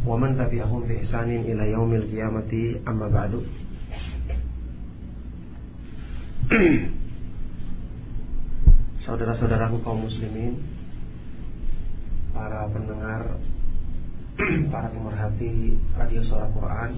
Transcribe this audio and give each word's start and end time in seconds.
wa 0.00 0.16
tapi 0.16 0.56
aku 0.64 0.80
bi 0.88 0.96
ihsanin 1.04 1.44
ila 1.44 1.64
yaumil 1.68 2.08
qiyamati 2.08 2.80
amma 2.88 3.12
ba'du 3.12 3.44
Saudara-saudaraku 9.06 9.82
kaum 9.86 10.02
muslimin 10.08 10.58
para 12.32 12.66
pendengar 12.72 13.38
para 14.72 14.88
pemerhati 14.90 15.76
radio 15.94 16.22
suara 16.26 16.48
Quran 16.50 16.90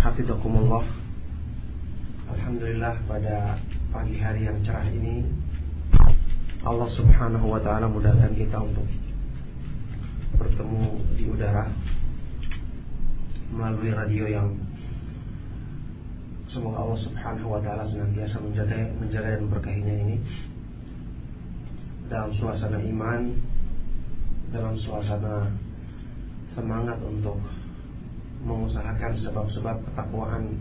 Hafidhukumullah 0.00 0.84
Alhamdulillah 2.34 2.94
pada 3.06 3.60
pagi 3.92 4.16
hari 4.18 4.48
yang 4.48 4.58
cerah 4.64 4.88
ini 4.90 5.22
Allah 6.66 6.88
subhanahu 6.98 7.46
wa 7.46 7.60
ta'ala 7.62 7.86
mudahkan 7.86 8.34
kita 8.34 8.58
untuk 8.58 8.86
bertemu 10.36 10.84
di 11.16 11.24
udara 11.32 11.64
melalui 13.52 13.90
radio 13.92 14.24
yang 14.28 14.48
semoga 16.52 16.84
Allah 16.84 17.00
Subhanahu 17.04 17.48
wa 17.56 17.60
taala 17.60 17.88
senantiasa 17.88 18.36
menjaga 18.40 18.76
menjaga 19.00 19.28
dan 19.36 19.48
berkahinya 19.48 19.94
ini. 20.06 20.16
Dalam 22.06 22.30
suasana 22.38 22.78
iman 22.78 23.22
dalam 24.54 24.78
suasana 24.78 25.50
semangat 26.54 26.96
untuk 27.02 27.36
mengusahakan 28.46 29.18
sebab-sebab 29.26 29.76
ketakwaan 29.90 30.54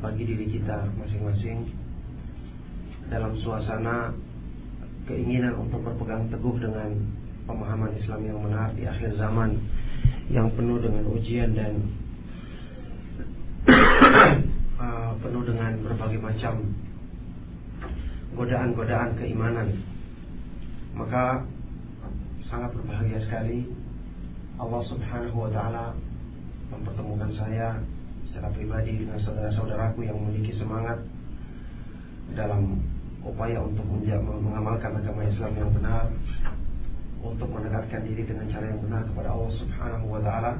bagi 0.00 0.24
diri 0.24 0.46
kita 0.58 0.88
masing-masing. 0.96 1.68
Dalam 3.12 3.36
suasana 3.42 4.14
keinginan 5.04 5.58
untuk 5.60 5.82
berpegang 5.82 6.30
teguh 6.30 6.56
dengan 6.56 7.19
pemahaman 7.50 7.90
Islam 7.98 8.20
yang 8.22 8.38
benar 8.46 8.70
di 8.78 8.86
akhir 8.86 9.18
zaman 9.18 9.58
yang 10.30 10.46
penuh 10.54 10.78
dengan 10.78 11.02
ujian 11.10 11.50
dan 11.58 11.74
uh, 14.78 15.12
penuh 15.18 15.42
dengan 15.42 15.74
berbagai 15.82 16.22
macam 16.22 16.62
godaan-godaan 18.38 19.18
keimanan. 19.18 19.68
Maka 20.94 21.42
sangat 22.46 22.70
berbahagia 22.78 23.18
sekali 23.26 23.66
Allah 24.62 24.82
Subhanahu 24.86 25.46
wa 25.46 25.50
taala 25.50 25.98
mempertemukan 26.70 27.34
saya 27.34 27.82
secara 28.30 28.54
pribadi 28.54 29.02
dengan 29.02 29.18
saudara-saudaraku 29.26 30.06
yang 30.06 30.14
memiliki 30.22 30.54
semangat 30.54 31.02
dalam 32.38 32.78
upaya 33.26 33.58
untuk 33.58 33.82
mengamalkan 34.22 34.94
agama 35.02 35.26
Islam 35.26 35.52
yang 35.58 35.70
benar 35.74 36.06
untuk 37.20 37.48
mendekatkan 37.52 38.00
diri 38.08 38.24
dengan 38.24 38.48
cara 38.48 38.64
yang 38.68 38.80
benar 38.80 39.02
kepada 39.04 39.28
Allah 39.32 39.52
Subhanahu 39.60 40.06
wa 40.08 40.20
taala. 40.24 40.52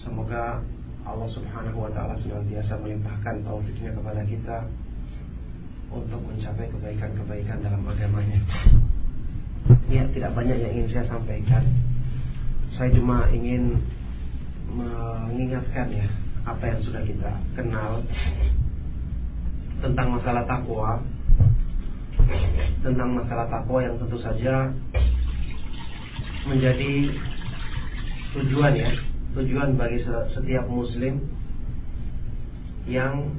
Semoga 0.00 0.60
Allah 1.04 1.28
Subhanahu 1.30 1.78
wa 1.84 1.90
taala 1.92 2.16
senantiasa 2.24 2.80
melimpahkan 2.80 3.44
taufiknya 3.44 3.92
kepada 3.92 4.22
kita 4.24 4.58
untuk 5.92 6.20
mencapai 6.24 6.66
kebaikan-kebaikan 6.72 7.62
dalam 7.62 7.82
agamanya. 7.86 8.40
Ya, 9.86 10.02
tidak 10.10 10.34
banyak 10.34 10.56
yang 10.58 10.72
ingin 10.82 10.88
saya 10.90 11.06
sampaikan. 11.10 11.62
Saya 12.74 12.90
cuma 12.92 13.30
ingin 13.30 13.78
mengingatkan 14.66 15.88
ya 15.94 16.06
apa 16.46 16.62
yang 16.74 16.80
sudah 16.82 17.02
kita 17.06 17.32
kenal 17.54 18.02
tentang 19.82 20.08
masalah 20.14 20.42
takwa 20.46 21.02
tentang 22.82 23.08
masalah 23.18 23.46
takwa 23.50 23.78
yang 23.82 23.94
tentu 23.98 24.18
saja 24.22 24.70
menjadi 26.46 27.10
tujuan 28.38 28.72
ya 28.78 28.90
tujuan 29.34 29.74
bagi 29.74 30.00
setiap 30.06 30.64
muslim 30.70 31.20
yang 32.86 33.34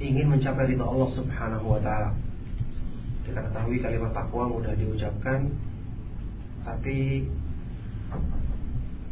ingin 0.00 0.26
mencapai 0.32 0.72
ridho 0.72 0.82
Allah 0.82 1.10
Subhanahu 1.14 1.76
wa 1.76 1.80
taala. 1.84 2.16
Kita 3.28 3.44
ketahui 3.44 3.78
kalimat 3.84 4.16
takwa 4.16 4.48
mudah 4.48 4.72
diucapkan 4.74 5.52
tapi 6.64 7.28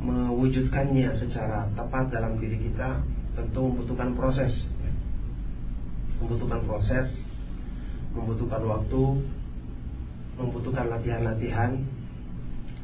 mewujudkannya 0.00 1.10
secara 1.20 1.68
tepat 1.76 2.08
dalam 2.08 2.40
diri 2.40 2.56
kita 2.56 3.04
tentu 3.36 3.60
membutuhkan 3.68 4.16
proses. 4.16 4.52
Membutuhkan 6.18 6.64
proses, 6.66 7.06
membutuhkan 8.16 8.62
waktu, 8.66 9.02
membutuhkan 10.34 10.86
latihan-latihan 10.90 11.78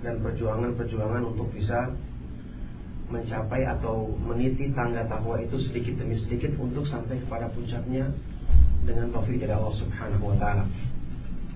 dan 0.04 0.20
perjuangan-perjuangan 0.20 1.22
untuk 1.24 1.48
bisa 1.56 1.90
mencapai 3.08 3.64
atau 3.64 4.12
meniti 4.20 4.68
tangga 4.76 5.04
takwa 5.08 5.40
itu 5.40 5.56
sedikit 5.68 6.00
demi 6.00 6.20
sedikit 6.24 6.52
untuk 6.60 6.84
sampai 6.88 7.20
kepada 7.24 7.48
puncaknya 7.52 8.08
dengan 8.84 9.08
taufik 9.12 9.40
dari 9.40 9.52
Allah 9.52 9.74
Subhanahu 9.80 10.24
wa 10.28 10.36
taala. 10.36 10.64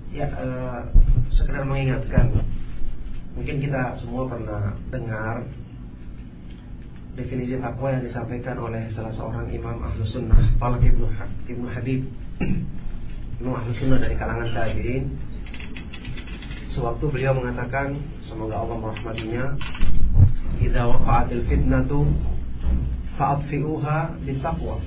Ya, 0.09 0.29
uh, 0.33 0.81
sekedar 1.37 1.69
mengingatkan 1.69 2.33
mungkin 3.37 3.61
kita 3.61 4.01
semua 4.01 4.25
pernah 4.25 4.73
dengar 4.89 5.45
definisi 7.19 7.59
takwa 7.61 7.93
yang 7.93 8.07
disampaikan 8.07 8.57
oleh 8.57 8.89
salah 8.95 9.13
seorang 9.19 9.51
imam 9.51 9.77
ahlu 9.83 10.07
sunnah 10.09 10.39
Talib 10.57 10.83
ibnu, 10.87 11.07
ibnu 11.51 11.67
Habib 11.69 12.01
imam 13.43 13.55
ahlu 13.59 13.75
sunnah 13.77 13.99
dari 14.01 14.15
kalangan 14.17 14.49
tabi'in 14.55 15.05
sewaktu 16.79 17.05
beliau 17.11 17.35
mengatakan 17.35 17.99
semoga 18.31 18.63
Allah 18.63 18.79
merahmatinya. 18.79 19.45
Idza 20.63 20.83
waqa'atil 20.87 21.45
fitnatu 21.51 22.07
fa'atfi'uha 23.19 24.23
bitaqwa 24.23 24.79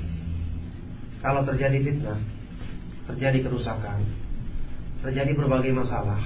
kalau 1.20 1.44
terjadi 1.44 1.84
fitnah 1.84 2.20
terjadi 3.12 3.44
kerusakan 3.44 4.00
terjadi 5.04 5.32
berbagai 5.36 5.76
masalah 5.76 6.18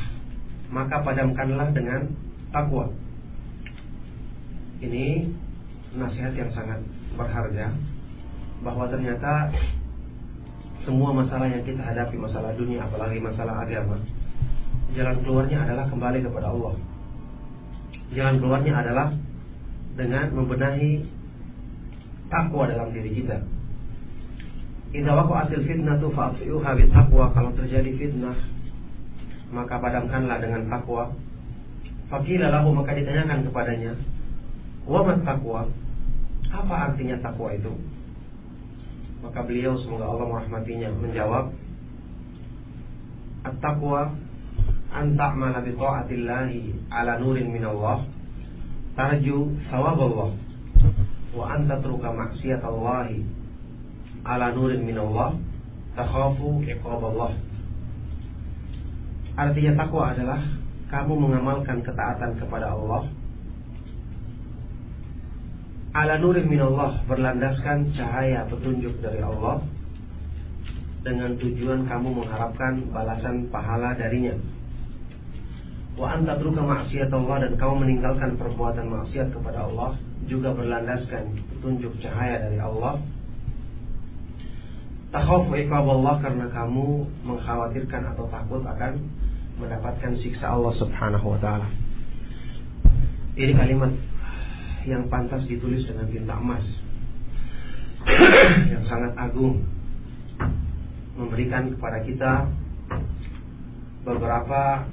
maka 0.69 1.01
padamkanlah 1.01 1.73
dengan 1.73 2.13
takwa 2.53 2.93
ini 4.85 5.33
nasihat 5.97 6.37
yang 6.37 6.51
sangat 6.53 6.79
berharga 7.17 7.73
bahwa 8.61 8.85
ternyata 8.87 9.49
semua 10.85 11.09
masalah 11.09 11.49
yang 11.49 11.65
kita 11.65 11.81
hadapi 11.81 12.15
masalah 12.21 12.53
dunia 12.53 12.85
apalagi 12.85 13.17
masalah 13.17 13.65
agama 13.65 13.97
jalan 14.93 15.17
keluarnya 15.25 15.65
adalah 15.65 15.89
kembali 15.89 16.19
kepada 16.21 16.53
Allah. 16.53 16.75
Jalan 18.13 18.35
keluarnya 18.37 18.73
adalah 18.85 19.07
dengan 19.97 20.25
membenahi 20.35 20.91
takwa 22.29 22.69
dalam 22.69 22.93
diri 22.93 23.11
kita. 23.23 23.41
Idza 24.95 25.11
waqa'atil 25.11 25.65
fitnatu 25.65 26.13
fa'fi'uha 26.13 26.71
taqwa. 26.93 27.25
Kalau 27.33 27.51
terjadi 27.57 27.91
fitnah, 27.97 28.37
maka 29.51 29.75
padamkanlah 29.81 30.37
dengan 30.39 30.67
takwa. 30.71 31.11
Faqila 32.07 32.53
lahu 32.53 32.71
maka 32.71 32.93
ditanyakan 32.93 33.49
kepadanya, 33.49 33.97
"Wa 34.85 35.01
ma 35.01 35.17
taqwa?" 35.25 35.67
Apa 36.53 36.75
artinya 36.93 37.17
takwa 37.19 37.51
itu? 37.51 37.73
Maka 39.25 39.41
beliau 39.41 39.73
semoga 39.81 40.05
Allah 40.05 40.27
merahmatinya 40.29 40.93
menjawab, 41.01 41.51
"At-taqwa 43.43 44.13
an 44.95 45.19
ta'mala 45.19 45.59
bi 45.59 45.75
ta'atillahi 45.75 46.87
ala 46.87 47.19
nurin 47.19 47.51
min 47.51 47.63
Allah 47.67 48.07
tarju 48.95 49.51
thawab 49.67 49.99
Allah 49.99 50.29
wa 51.35 51.43
an 51.51 51.67
tatruka 51.67 52.15
maksiatallahi 52.15 53.19
ala 54.23 54.55
nurin 54.55 54.87
min 54.87 54.95
Allah 54.95 55.35
takhafu 55.99 56.63
iqab 56.63 57.03
Allah 57.11 57.35
Artinya 59.35 59.75
takwa 59.75 60.15
adalah 60.15 60.39
kamu 60.87 61.13
mengamalkan 61.27 61.83
ketaatan 61.83 62.39
kepada 62.39 62.71
Allah. 62.71 63.03
Ala 65.91 66.15
nurin 66.23 66.47
min 66.47 66.63
Allah 66.63 67.03
berlandaskan 67.03 67.91
cahaya 67.99 68.47
petunjuk 68.47 68.95
dari 69.03 69.19
Allah 69.19 69.59
dengan 71.03 71.35
tujuan 71.35 71.83
kamu 71.83 72.09
mengharapkan 72.15 72.79
balasan 72.95 73.51
pahala 73.51 73.91
darinya 73.99 74.39
wa 75.95 76.11
anta 76.11 76.35
truka 76.35 76.59
maksiat 76.59 77.07
Allah 77.07 77.47
dan 77.47 77.53
kamu 77.55 77.75
meninggalkan 77.87 78.35
perbuatan 78.35 78.91
maksiat 78.91 79.31
kepada 79.31 79.63
Allah 79.63 79.95
juga 80.27 80.51
berlandaskan 80.51 81.39
petunjuk 81.55 81.95
cahaya 82.03 82.43
dari 82.43 82.59
Allah. 82.59 82.99
Takhafu 85.15 85.55
iqab 85.55 85.87
Allah 85.87 86.15
karena 86.19 86.45
kamu 86.51 87.07
mengkhawatirkan 87.23 88.01
atau 88.11 88.27
takut 88.27 88.59
akan 88.67 88.99
mendapatkan 89.55 90.11
siksa 90.19 90.51
Allah 90.51 90.75
Subhanahu 90.75 91.31
wa 91.31 91.39
taala. 91.39 91.67
Ini 93.39 93.55
kalimat 93.55 93.91
yang 94.83 95.07
pantas 95.07 95.47
ditulis 95.47 95.87
dengan 95.87 96.11
tinta 96.11 96.35
emas 96.35 96.63
yang 98.69 98.83
sangat 98.85 99.11
agung 99.17 99.65
memberikan 101.15 101.73
kepada 101.73 102.03
kita 102.05 102.31
beberapa 104.05 104.85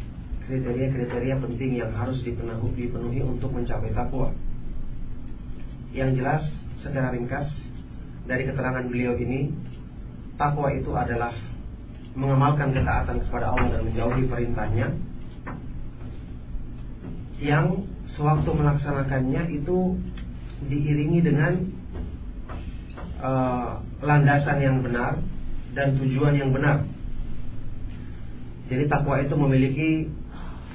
kriteria-kriteria 0.47 1.37
penting 1.39 1.71
yang 1.79 1.93
harus 1.95 2.19
dipenuhi, 2.25 3.23
untuk 3.23 3.55
mencapai 3.55 3.95
takwa. 3.95 4.35
Yang 5.93 6.23
jelas 6.23 6.43
secara 6.83 7.13
ringkas 7.15 7.49
dari 8.27 8.49
keterangan 8.49 8.87
beliau 8.89 9.15
ini, 9.19 9.53
takwa 10.41 10.73
itu 10.75 10.91
adalah 10.97 11.35
mengamalkan 12.13 12.77
ketaatan 12.77 13.25
kepada 13.29 13.57
Allah 13.57 13.69
dan 13.79 13.83
menjauhi 13.89 14.25
perintahnya 14.29 14.87
yang 17.41 17.89
sewaktu 18.15 18.51
melaksanakannya 18.53 19.43
itu 19.51 19.97
diiringi 20.69 21.21
dengan 21.25 21.53
uh, 23.19 23.83
landasan 24.05 24.59
yang 24.63 24.77
benar 24.85 25.19
dan 25.73 25.97
tujuan 25.99 26.37
yang 26.37 26.53
benar. 26.53 26.87
Jadi 28.69 28.85
takwa 28.87 29.21
itu 29.21 29.35
memiliki 29.35 29.91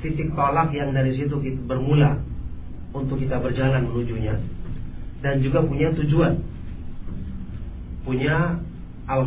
titik 0.04 0.34
tolak 0.34 0.70
yang 0.74 0.94
dari 0.94 1.16
situ 1.18 1.34
kita 1.38 1.62
bermula 1.66 2.22
untuk 2.96 3.20
kita 3.22 3.38
berjalan 3.38 3.86
menujunya 3.90 4.36
dan 5.22 5.42
juga 5.42 5.66
punya 5.66 5.90
tujuan. 5.94 6.34
Punya 8.06 8.62
al 9.08 9.24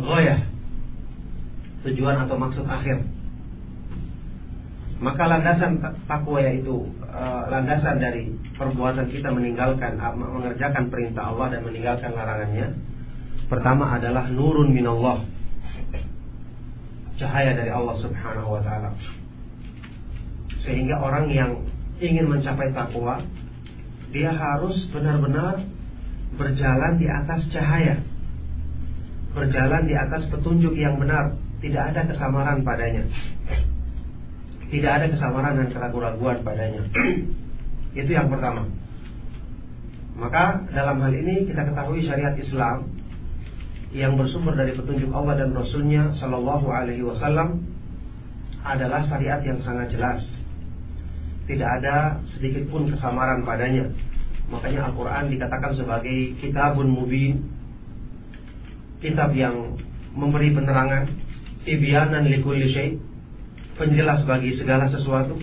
tujuan 1.81 2.15
atau 2.25 2.35
maksud 2.37 2.65
akhir. 2.65 3.01
Maka 5.01 5.23
landasan 5.25 5.81
takwa 6.05 6.37
yaitu 6.45 6.85
uh, 7.09 7.49
landasan 7.49 7.97
dari 7.97 8.29
perbuatan 8.53 9.09
kita 9.09 9.33
meninggalkan 9.33 9.97
mengerjakan 9.97 10.93
perintah 10.93 11.33
Allah 11.33 11.57
dan 11.57 11.65
meninggalkan 11.65 12.13
larangannya. 12.13 12.77
Pertama 13.49 13.97
adalah 13.97 14.29
nurun 14.29 14.69
minallah. 14.69 15.25
Cahaya 17.17 17.57
dari 17.57 17.73
Allah 17.73 17.97
Subhanahu 17.97 18.49
wa 18.57 18.61
taala. 18.61 18.93
Sehingga 20.65 21.01
orang 21.01 21.29
yang 21.33 21.51
ingin 22.01 22.29
mencapai 22.29 22.73
takwa 22.73 23.21
dia 24.11 24.31
harus 24.35 24.75
benar-benar 24.91 25.63
berjalan 26.35 26.99
di 26.99 27.07
atas 27.07 27.41
cahaya. 27.51 27.95
Berjalan 29.31 29.87
di 29.87 29.95
atas 29.95 30.27
petunjuk 30.27 30.75
yang 30.75 30.99
benar, 30.99 31.39
tidak 31.63 31.95
ada 31.95 32.01
kesamaran 32.11 32.67
padanya. 32.67 33.07
Tidak 34.67 34.91
ada 34.91 35.07
kesamaran 35.07 35.55
dan 35.55 35.67
keraguan-raguan 35.71 36.43
padanya. 36.43 36.83
Itu 37.99 38.11
yang 38.11 38.27
pertama. 38.27 38.67
Maka 40.19 40.67
dalam 40.75 40.99
hal 40.99 41.13
ini 41.15 41.47
kita 41.47 41.63
ketahui 41.71 42.03
syariat 42.03 42.35
Islam 42.35 42.91
yang 43.95 44.15
bersumber 44.19 44.55
dari 44.55 44.75
petunjuk 44.75 45.11
Allah 45.11 45.39
dan 45.39 45.55
Rasulnya 45.55 46.15
Shallallahu 46.19 46.67
Alaihi 46.67 47.03
Wasallam 47.03 47.63
adalah 48.63 49.07
syariat 49.07 49.39
yang 49.43 49.59
sangat 49.63 49.95
jelas. 49.95 50.19
Tidak 51.49 51.69
ada 51.81 52.21
sedikit 52.37 52.69
pun 52.69 52.89
kesamaran 52.89 53.45
padanya. 53.45 53.89
Makanya 54.51 54.91
Al-Quran 54.91 55.31
dikatakan 55.31 55.71
sebagai 55.79 56.35
kitabun 56.43 56.91
mubin, 56.91 57.39
kitab 58.99 59.31
yang 59.31 59.79
memberi 60.11 60.51
penerangan, 60.51 61.07
tibyanan 61.63 62.27
likulli 62.27 62.67
syai' 62.73 62.99
penjelas 63.79 64.21
bagi 64.27 64.57
segala 64.59 64.85
sesuatu 64.91 65.39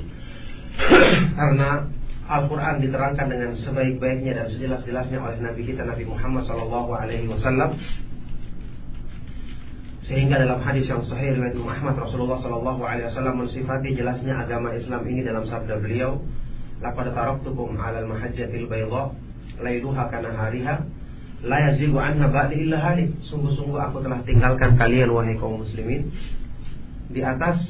karena 1.38 1.90
Al-Quran 2.28 2.84
diterangkan 2.84 3.26
dengan 3.26 3.56
sebaik-baiknya 3.64 4.36
dan 4.36 4.46
sejelas-jelasnya 4.52 5.18
oleh 5.18 5.40
Nabi 5.40 5.62
kita 5.64 5.82
Nabi 5.82 6.04
Muhammad 6.04 6.44
Wasallam 6.44 7.70
sehingga 10.08 10.40
dalam 10.40 10.64
hadis 10.64 10.88
yang 10.88 11.04
sahih 11.04 11.36
riwayat 11.36 11.52
Muhammad 11.60 12.00
Rasulullah 12.00 12.40
Sallallahu 12.40 12.80
Alaihi 12.80 13.12
Wasallam 13.12 13.44
mensifati 13.44 13.92
jelasnya 13.92 14.40
agama 14.40 14.72
Islam 14.72 15.04
ini 15.04 15.20
dalam 15.20 15.44
sabda 15.44 15.76
beliau 15.84 16.16
laqad 16.80 17.12
taraktukum 17.12 17.76
'alal 17.76 18.08
mahajjatil 18.08 18.64
bayda 18.72 19.12
lailuha 19.60 20.08
kana 20.08 20.32
hariha 20.32 20.74
la 21.44 21.58
yazigu 21.70 22.00
anha 22.00 22.24
ba'di 22.24 22.64
illa 22.64 22.80
halik 22.80 23.12
sungguh-sungguh 23.28 23.76
aku 23.76 24.00
telah 24.00 24.24
tinggalkan 24.24 24.80
kalian 24.80 25.12
wahai 25.12 25.36
kaum 25.36 25.60
muslimin 25.60 26.08
di 27.12 27.20
atas 27.20 27.60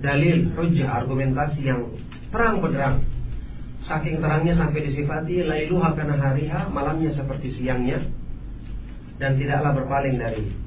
dalil, 0.00 0.52
hujah, 0.54 1.02
argumentasi 1.02 1.60
yang 1.64 1.90
terang 2.30 2.60
benderang. 2.60 3.02
Saking 3.86 4.18
terangnya 4.18 4.58
sampai 4.58 4.82
disifati 4.82 5.46
lailuha 5.46 5.94
kana 5.94 6.18
hariha, 6.18 6.66
malamnya 6.74 7.14
seperti 7.14 7.54
siangnya 7.54 8.02
dan 9.22 9.38
tidaklah 9.38 9.72
berpaling 9.78 10.18
dari 10.18 10.65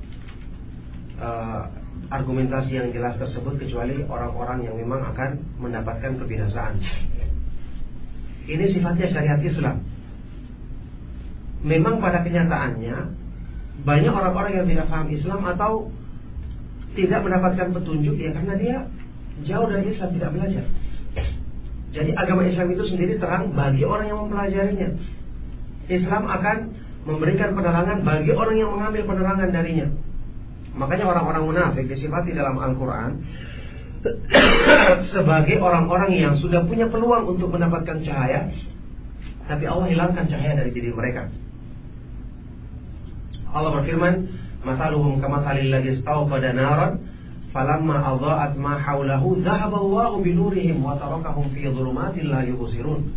uh, 1.20 1.68
argumentasi 2.10 2.74
yang 2.74 2.90
jelas 2.90 3.20
tersebut 3.22 3.60
kecuali 3.62 4.02
orang-orang 4.08 4.66
yang 4.66 4.76
memang 4.80 5.04
akan 5.14 5.38
mendapatkan 5.62 6.18
kebinasaan. 6.18 6.82
Ini 8.50 8.66
sifatnya 8.74 9.08
syariat 9.14 9.40
Islam. 9.46 9.78
Memang 11.62 12.02
pada 12.02 12.26
kenyataannya 12.26 12.98
banyak 13.84 14.14
orang-orang 14.16 14.64
yang 14.64 14.68
tidak 14.68 14.88
paham 14.90 15.08
Islam 15.12 15.42
atau 15.44 15.72
tidak 16.98 17.20
mendapatkan 17.22 17.68
petunjuk 17.76 18.16
ya 18.18 18.34
karena 18.34 18.54
dia 18.58 18.78
jauh 19.46 19.68
dari 19.70 19.94
Islam 19.94 20.10
tidak 20.18 20.32
belajar. 20.34 20.66
Jadi 21.90 22.12
agama 22.14 22.46
Islam 22.46 22.68
itu 22.74 22.84
sendiri 22.90 23.14
terang 23.18 23.54
bagi 23.54 23.86
orang 23.86 24.08
yang 24.10 24.20
mempelajarinya. 24.26 24.90
Islam 25.90 26.24
akan 26.26 26.58
memberikan 27.06 27.58
penerangan 27.58 28.06
bagi 28.06 28.32
orang 28.34 28.56
yang 28.58 28.70
mengambil 28.74 29.04
penerangan 29.10 29.50
darinya. 29.50 29.88
Makanya 30.80 31.06
orang-orang 31.12 31.44
munafik 31.44 31.92
disifati 31.92 32.32
dalam 32.32 32.56
Al-Quran 32.56 33.20
sebagai 35.14 35.60
orang-orang 35.60 36.16
yang 36.16 36.40
sudah 36.40 36.64
punya 36.64 36.88
peluang 36.88 37.36
untuk 37.36 37.52
mendapatkan 37.52 38.00
cahaya, 38.00 38.48
tapi 39.52 39.68
Allah 39.68 39.92
hilangkan 39.92 40.24
cahaya 40.32 40.64
dari 40.64 40.72
diri 40.72 40.96
mereka. 40.96 41.28
Allah 43.52 43.76
berfirman, 43.76 44.14
"Masaluhum 44.64 45.20
kamasalil 45.20 45.68
ladzi 45.68 46.00
pada 46.08 46.50
naran 46.56 46.92
falamma 47.50 47.98
adha'at 48.16 48.54
ma 48.56 48.78
haulahu 48.78 49.42
dhahaba 49.42 49.78
Allahu 49.82 50.22
binurihim 50.22 50.86
wa 50.86 50.96
tarakahum 50.96 51.50
fi 51.54 51.66
dhulumatin 51.66 52.30
la 52.30 52.46
yubsirun. 52.46 53.10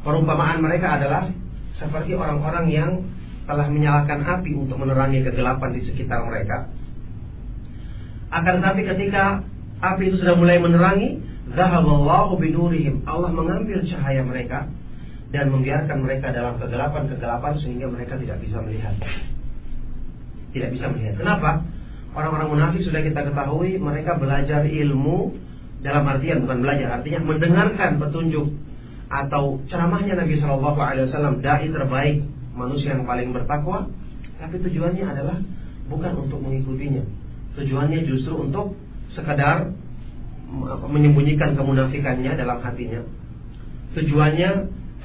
Perumpamaan 0.00 0.64
mereka 0.64 0.96
adalah 0.96 1.28
seperti 1.76 2.16
orang-orang 2.16 2.66
yang 2.72 2.90
telah 3.46 3.66
menyalakan 3.70 4.26
api 4.26 4.52
untuk 4.58 4.76
menerangi 4.76 5.22
kegelapan 5.22 5.70
di 5.72 5.86
sekitar 5.86 6.26
mereka. 6.26 6.66
Akan 8.34 8.58
tetapi 8.58 8.82
ketika 8.82 9.46
api 9.80 10.02
itu 10.10 10.18
sudah 10.18 10.34
mulai 10.34 10.58
menerangi, 10.58 11.22
Allahu 11.54 12.42
binurihim. 12.42 13.06
Allah 13.06 13.30
mengambil 13.30 13.86
cahaya 13.86 14.26
mereka 14.26 14.66
dan 15.30 15.54
membiarkan 15.54 16.02
mereka 16.02 16.34
dalam 16.34 16.58
kegelapan-kegelapan 16.58 17.54
sehingga 17.62 17.86
mereka 17.86 18.18
tidak 18.18 18.42
bisa 18.42 18.58
melihat. 18.62 18.94
Tidak 20.50 20.70
bisa 20.74 20.90
melihat. 20.90 21.14
Kenapa? 21.22 21.62
Orang-orang 22.16 22.48
munafik 22.50 22.82
sudah 22.82 23.04
kita 23.04 23.30
ketahui 23.30 23.76
mereka 23.78 24.16
belajar 24.16 24.64
ilmu 24.64 25.36
dalam 25.84 26.02
artian 26.08 26.42
bukan 26.42 26.64
belajar, 26.64 26.98
artinya 26.98 27.20
mendengarkan 27.22 28.00
petunjuk 28.00 28.48
atau 29.06 29.60
ceramahnya 29.70 30.18
Nabi 30.18 30.34
Shallallahu 30.40 30.80
Alaihi 30.82 31.06
Wasallam 31.12 31.44
dai 31.44 31.68
terbaik 31.70 32.16
manusia 32.56 32.96
yang 32.96 33.04
paling 33.04 33.30
bertakwa, 33.30 33.86
tapi 34.40 34.56
tujuannya 34.64 35.04
adalah 35.04 35.36
bukan 35.86 36.12
untuk 36.26 36.40
mengikutinya. 36.40 37.04
Tujuannya 37.56 38.04
justru 38.08 38.36
untuk 38.36 38.74
sekadar 39.12 39.72
menyembunyikan 40.88 41.54
kemunafikannya 41.54 42.32
dalam 42.36 42.58
hatinya. 42.60 43.00
Tujuannya 43.96 44.50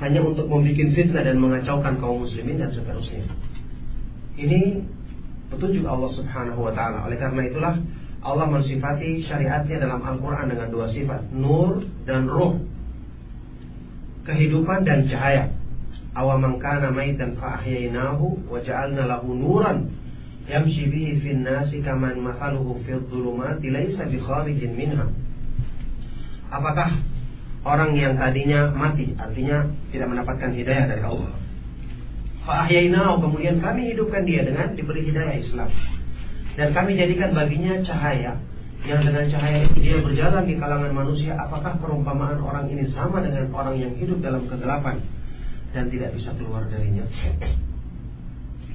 hanya 0.02 0.20
untuk 0.26 0.50
membuat 0.50 0.90
fitnah 0.98 1.24
dan 1.24 1.38
mengacaukan 1.38 1.94
kaum 2.02 2.26
muslimin 2.26 2.58
dan 2.58 2.74
seterusnya. 2.74 3.24
Ini 4.36 4.82
petunjuk 5.54 5.86
Allah 5.86 6.10
Subhanahu 6.18 6.66
wa 6.66 6.74
taala. 6.74 7.06
Oleh 7.06 7.22
karena 7.22 7.46
itulah 7.46 7.76
Allah 8.22 8.46
mensifati 8.50 9.26
syariatnya 9.26 9.82
dalam 9.82 10.02
Al-Qur'an 10.02 10.50
dengan 10.50 10.70
dua 10.74 10.90
sifat, 10.90 11.30
nur 11.34 11.86
dan 12.06 12.26
ruh. 12.26 12.58
Kehidupan 14.22 14.86
dan 14.86 15.10
cahaya. 15.10 15.50
Awaman 16.12 16.60
kana 16.60 16.92
maitan 16.92 17.40
fa 17.40 17.56
ahyainahu 17.56 18.52
wa 18.52 18.60
ja'alna 18.60 19.08
lahu 19.08 19.32
nuran 19.32 19.88
yamshi 20.44 20.92
bihi 20.92 21.24
fin 21.24 21.48
nasi 21.48 21.80
kaman 21.80 22.20
mathaluhu 22.20 22.84
fi 22.84 23.00
dhulumati 23.00 23.72
laysa 23.72 24.12
bi 24.12 24.20
kharijin 24.20 24.76
minha. 24.76 25.08
Apakah 26.52 27.00
orang 27.64 27.96
yang 27.96 28.20
tadinya 28.20 28.68
mati, 28.76 29.16
artinya 29.16 29.72
tidak 29.96 30.12
mendapatkan 30.12 30.52
hidayah 30.52 30.86
dari 30.92 31.00
Allah. 31.00 31.32
Fa'ahyainau 32.44 33.24
kemudian 33.24 33.64
kami 33.64 33.96
hidupkan 33.96 34.28
dia 34.28 34.44
dengan 34.44 34.76
diberi 34.76 35.08
hidayah 35.08 35.40
Islam. 35.40 35.72
Dan 36.60 36.76
kami 36.76 37.00
jadikan 37.00 37.32
baginya 37.32 37.80
cahaya 37.88 38.36
yang 38.84 39.00
dengan 39.00 39.32
cahaya 39.32 39.64
itu 39.64 39.78
dia 39.80 40.04
berjalan 40.04 40.44
di 40.44 40.60
kalangan 40.60 40.92
manusia. 40.92 41.40
Apakah 41.40 41.80
perumpamaan 41.80 42.44
orang 42.44 42.68
ini 42.68 42.92
sama 42.92 43.24
dengan 43.24 43.48
orang 43.56 43.80
yang 43.80 43.96
hidup 43.96 44.20
dalam 44.20 44.44
kegelapan 44.52 45.00
dan 45.72 45.88
tidak 45.92 46.16
bisa 46.16 46.32
keluar 46.36 46.68
darinya? 46.68 47.04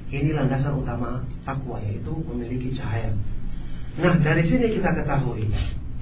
Ini 0.07 0.31
landasan 0.31 0.79
utama 0.79 1.19
takwa 1.43 1.83
yaitu 1.83 2.13
memiliki 2.31 2.71
cahaya. 2.79 3.11
Nah 3.99 4.15
dari 4.23 4.47
sini 4.47 4.77
kita 4.77 4.89
ketahui 5.03 5.51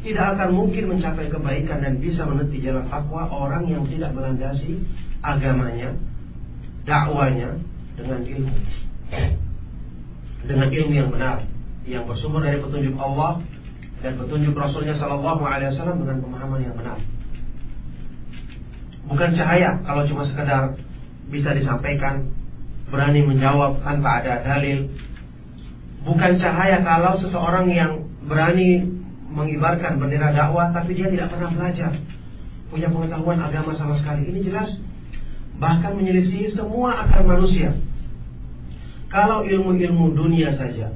tidak 0.06 0.38
akan 0.38 0.50
mungkin 0.54 0.94
mencapai 0.94 1.26
kebaikan 1.34 1.82
dan 1.82 1.98
bisa 1.98 2.22
meniti 2.30 2.62
jalan 2.62 2.86
takwa 2.86 3.26
orang 3.26 3.66
yang 3.66 3.82
tidak 3.90 4.14
melandasi 4.14 4.86
agamanya, 5.26 5.98
dakwanya 6.86 7.58
dengan 7.98 8.22
ilmu. 8.22 8.54
Dengan 10.46 10.68
ilmu 10.70 10.94
yang 10.94 11.10
benar, 11.10 11.42
yang 11.90 12.06
bersumber 12.06 12.46
dari 12.46 12.62
petunjuk 12.62 12.94
Allah 13.02 13.42
dan 14.06 14.22
petunjuk 14.22 14.54
Rasulnya 14.54 14.94
Shallallahu 15.02 15.42
Alaihi 15.42 15.74
Wasallam 15.74 16.06
dengan 16.06 16.22
pemahaman 16.22 16.62
yang 16.62 16.78
benar. 16.78 17.02
Bukan 19.06 19.38
cahaya 19.38 19.78
kalau 19.86 20.04
cuma 20.10 20.26
sekedar 20.26 20.74
bisa 21.30 21.54
disampaikan, 21.54 22.30
berani 22.90 23.22
menjawab 23.26 23.82
tanpa 23.86 24.22
ada 24.22 24.42
dalil. 24.42 24.90
Bukan 26.06 26.38
cahaya 26.38 26.82
kalau 26.86 27.18
seseorang 27.22 27.70
yang 27.70 28.06
berani 28.26 28.86
mengibarkan 29.30 29.98
bendera 29.98 30.32
dakwah 30.34 30.70
tapi 30.74 30.96
dia 30.96 31.10
tidak 31.10 31.34
pernah 31.34 31.50
belajar 31.52 31.92
punya 32.70 32.90
pengetahuan 32.90 33.40
agama 33.40 33.72
sama 33.78 33.96
sekali. 34.02 34.28
Ini 34.30 34.40
jelas. 34.52 34.70
Bahkan 35.56 35.96
menyelisih 35.96 36.52
semua 36.58 37.08
akal 37.08 37.24
manusia. 37.24 37.72
Kalau 39.08 39.48
ilmu-ilmu 39.48 40.12
dunia 40.12 40.52
saja 40.60 40.92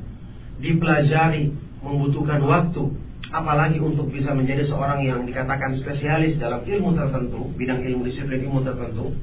dipelajari 0.60 1.56
membutuhkan 1.80 2.44
waktu 2.44 2.84
apalagi 3.30 3.78
untuk 3.78 4.10
bisa 4.10 4.34
menjadi 4.34 4.66
seorang 4.66 5.06
yang 5.06 5.22
dikatakan 5.26 5.78
spesialis 5.82 6.38
dalam 6.42 6.66
ilmu 6.66 6.98
tertentu 6.98 7.50
bidang 7.56 7.86
ilmu 7.86 8.10
disiplin 8.10 8.42
ilmu 8.46 8.66
tertentu 8.66 9.14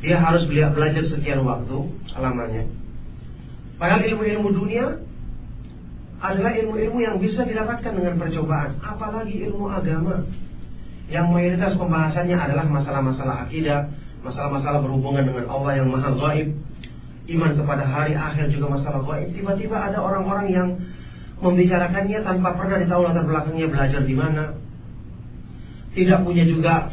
dia 0.00 0.20
harus 0.20 0.44
belajar 0.48 1.04
sekian 1.08 1.44
waktu 1.44 1.78
lamanya 2.16 2.64
padahal 3.76 4.00
ilmu-ilmu 4.04 4.48
dunia 4.52 5.04
adalah 6.24 6.56
ilmu-ilmu 6.56 6.98
yang 7.04 7.16
bisa 7.20 7.44
didapatkan 7.44 7.92
dengan 7.92 8.16
percobaan, 8.16 8.80
apalagi 8.80 9.44
ilmu 9.44 9.68
agama 9.68 10.24
yang 11.12 11.28
mayoritas 11.28 11.76
pembahasannya 11.76 12.32
adalah 12.32 12.64
masalah-masalah 12.64 13.44
akidah, 13.44 13.92
masalah-masalah 14.24 14.80
berhubungan 14.80 15.28
dengan 15.28 15.44
Allah 15.52 15.84
yang 15.84 15.92
maha 15.92 16.16
gaib, 16.16 16.48
iman 17.28 17.52
kepada 17.60 17.84
hari 17.84 18.16
akhir 18.16 18.48
juga 18.56 18.80
masalah 18.80 19.04
gaib. 19.04 19.36
Tiba-tiba 19.36 19.76
ada 19.76 20.00
orang-orang 20.00 20.46
yang 20.48 20.68
membicarakannya 21.42 22.18
tanpa 22.22 22.54
pernah 22.54 22.76
ditahu 22.78 23.02
latar 23.02 23.24
belakangnya 23.26 23.66
belajar 23.70 24.02
di 24.06 24.14
mana, 24.14 24.54
tidak 25.94 26.20
punya 26.22 26.44
juga 26.46 26.90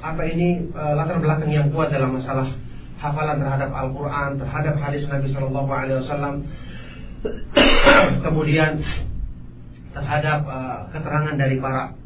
apa 0.00 0.22
ini 0.26 0.70
e, 0.70 0.82
latar 0.96 1.18
belakang 1.20 1.50
yang 1.50 1.68
kuat 1.74 1.92
dalam 1.92 2.16
masalah 2.16 2.48
hafalan 3.00 3.40
terhadap 3.40 3.70
Al-Quran, 3.72 4.30
terhadap 4.36 4.74
hadis 4.76 5.02
Nabi 5.08 5.32
Shallallahu 5.32 5.70
Alaihi 5.72 5.98
Wasallam, 6.04 6.34
kemudian 8.28 8.84
terhadap 9.90 10.46
uh, 10.46 10.86
keterangan 10.94 11.34
dari 11.34 11.58
para 11.58 11.96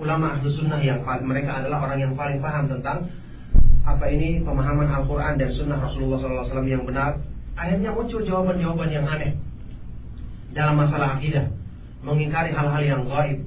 ulama 0.00 0.34
ahlu 0.34 0.50
sunnah 0.58 0.80
yang 0.82 1.04
mereka 1.22 1.62
adalah 1.62 1.86
orang 1.86 2.02
yang 2.02 2.12
paling 2.18 2.42
paham 2.42 2.66
tentang 2.66 3.06
apa 3.86 4.04
ini 4.10 4.42
pemahaman 4.42 4.90
Al-Quran 4.90 5.38
dan 5.38 5.50
sunnah 5.54 5.78
Rasulullah 5.78 6.18
SAW 6.18 6.66
yang 6.66 6.82
benar. 6.84 7.22
Akhirnya 7.54 7.90
muncul 7.94 8.22
jawaban-jawaban 8.22 8.90
yang 8.90 9.06
aneh 9.06 9.34
dalam 10.52 10.76
masalah 10.76 11.18
akidah 11.18 11.48
mengingkari 12.04 12.54
hal-hal 12.54 12.82
yang 12.84 13.02
gaib 13.04 13.38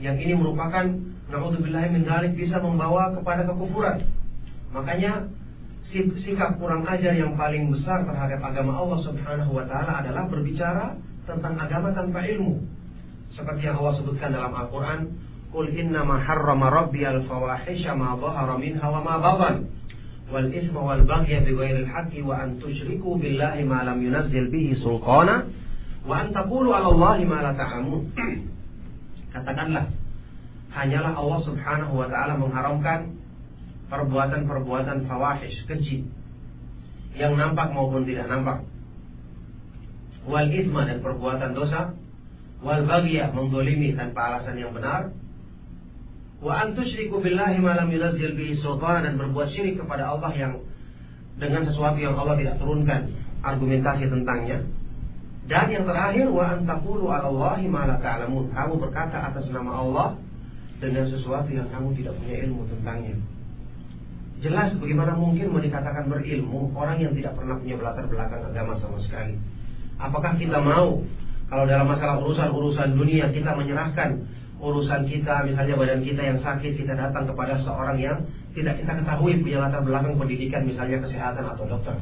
yang 0.00 0.16
ini 0.20 0.36
merupakan 0.36 0.84
naudzubillahi 1.32 1.90
min 1.90 2.06
bisa 2.36 2.60
membawa 2.62 3.12
kepada 3.16 3.48
kekufuran 3.48 4.06
makanya 4.70 5.26
sikap 5.94 6.58
kurang 6.58 6.82
ajar 6.84 7.14
yang 7.14 7.38
paling 7.38 7.70
besar 7.70 8.02
terhadap 8.04 8.42
agama 8.42 8.76
Allah 8.76 8.98
Subhanahu 9.06 9.54
wa 9.54 9.64
taala 9.64 10.02
adalah 10.02 10.26
berbicara 10.26 10.98
tentang 11.24 11.54
agama 11.58 11.94
tanpa 11.94 12.26
ilmu. 12.26 12.62
Seperti 13.34 13.68
yang 13.68 13.78
Allah 13.80 13.94
sebutkan 14.00 14.32
dalam 14.32 14.52
Al-Qur'an, 14.52 15.08
"Qul 15.52 15.72
inna 15.72 16.02
ma 16.02 16.20
harrama 16.20 16.72
rabbi 16.72 17.04
al-fawahisha 17.04 17.94
ma 17.94 18.16
dhahara 18.16 18.56
minha 18.58 18.86
wa 18.86 19.00
ma 19.00 19.14
batan 19.20 19.70
wal 20.32 20.48
isma 20.50 20.80
wal 20.82 21.02
baghya 21.06 21.44
bighairi 21.46 21.86
al-haqqi 21.86 22.20
wa 22.24 22.34
an 22.44 22.58
tusyriku 22.58 23.14
billahi 23.14 23.62
ma 23.62 23.86
lam 23.86 24.02
yunazzil 24.02 24.50
bihi 24.50 24.74
sulqana 24.82 25.46
wa 26.06 26.14
an 26.22 26.32
taqulu 26.32 26.70
'ala 26.70 26.88
Allahi 26.94 27.22
ma 27.26 27.42
la 27.42 27.52
ta'lamun." 27.52 28.02
Katakanlah, 29.34 29.90
hanyalah 30.72 31.12
Allah 31.12 31.40
Subhanahu 31.44 31.92
wa 31.98 32.08
taala 32.08 32.40
mengharamkan 32.40 33.18
perbuatan-perbuatan 33.92 35.06
fawahish, 35.06 35.66
keji 35.68 36.06
yang 37.16 37.34
nampak 37.36 37.72
maupun 37.72 38.04
tidak 38.04 38.28
nampak. 38.28 38.64
Wal 40.26 40.50
isma 40.50 40.84
dan 40.84 41.00
perbuatan 41.00 41.54
dosa, 41.54 41.94
wal 42.60 42.82
baghya 42.84 43.32
menggolimi 43.32 43.94
tanpa 43.96 44.36
alasan 44.36 44.58
yang 44.58 44.74
benar. 44.74 45.14
Wa 46.42 46.66
an 46.66 46.76
tusyriku 46.76 47.24
billahi 47.24 47.56
ma 47.62 47.78
lam 47.78 47.88
bihi 47.88 48.60
sultan 48.60 49.08
dan 49.08 49.16
berbuat 49.16 49.48
syirik 49.56 49.80
kepada 49.80 50.12
Allah 50.12 50.32
yang 50.36 50.60
dengan 51.40 51.64
sesuatu 51.64 51.96
yang 51.96 52.16
Allah 52.16 52.36
tidak 52.36 52.56
turunkan 52.60 53.12
argumentasi 53.40 54.04
tentangnya. 54.08 54.64
Dan 55.46 55.70
yang 55.70 55.86
terakhir 55.86 56.26
wa 56.26 56.42
an 56.42 56.66
taqulu 56.66 57.06
'ala 57.06 57.30
Allahi 57.30 57.70
ma 57.70 57.86
la 57.86 57.96
ta'lamun. 58.02 58.50
Kamu 58.50 58.74
berkata 58.82 59.30
atas 59.30 59.46
nama 59.54 59.78
Allah 59.78 60.08
dengan 60.82 61.06
sesuatu 61.06 61.48
yang 61.54 61.70
kamu 61.70 61.94
tidak 62.02 62.18
punya 62.18 62.36
ilmu 62.46 62.66
tentangnya. 62.66 63.14
Jelas 64.44 64.74
bagaimana 64.76 65.16
mungkin 65.16 65.48
mau 65.48 65.62
dikatakan 65.62 66.12
berilmu 66.12 66.74
orang 66.76 67.00
yang 67.00 67.14
tidak 67.16 67.32
pernah 67.38 67.56
punya 67.56 67.78
latar 67.80 68.04
belakang 68.04 68.42
agama 68.42 68.76
sama 68.82 68.98
sekali. 69.06 69.38
Apakah 69.96 70.36
kita 70.36 70.60
mau 70.60 71.00
kalau 71.48 71.64
dalam 71.64 71.88
masalah 71.88 72.20
urusan-urusan 72.20 72.98
dunia 72.98 73.32
kita 73.32 73.54
menyerahkan 73.56 74.28
urusan 74.60 75.08
kita 75.08 75.44
misalnya 75.46 75.74
badan 75.76 76.00
kita 76.00 76.20
yang 76.20 76.38
sakit 76.40 76.72
kita 76.74 76.92
datang 76.96 77.28
kepada 77.28 77.60
seorang 77.64 77.96
yang 77.96 78.18
tidak 78.56 78.76
kita 78.80 78.92
ketahui 78.98 79.40
punya 79.40 79.62
latar 79.64 79.84
belakang 79.84 80.16
pendidikan 80.16 80.64
misalnya 80.68 81.00
kesehatan 81.06 81.44
atau 81.44 81.64
dokter. 81.64 81.96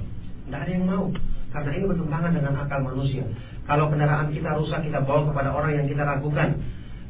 Tidak 0.49 0.59
ada 0.59 0.71
yang 0.71 0.87
mau 0.87 1.13
karena 1.55 1.71
ini 1.71 1.85
bertentangan 1.87 2.33
dengan 2.35 2.53
akal 2.67 2.83
manusia. 2.83 3.23
Kalau 3.71 3.87
kendaraan 3.87 4.35
kita 4.35 4.59
rusak 4.59 4.83
kita 4.83 4.99
bawa 5.07 5.31
kepada 5.31 5.55
orang 5.55 5.73
yang 5.79 5.87
kita 5.87 6.03
ragukan 6.03 6.59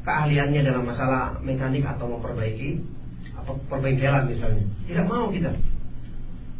keahliannya 0.05 0.61
dalam 0.61 0.85
masalah 0.85 1.33
mekanik 1.41 1.81
atau 1.81 2.05
memperbaiki 2.05 2.77
perbengkelan 3.69 4.29
misalnya. 4.29 4.65
Tidak 4.85 5.05
mau 5.09 5.33
kita. 5.33 5.49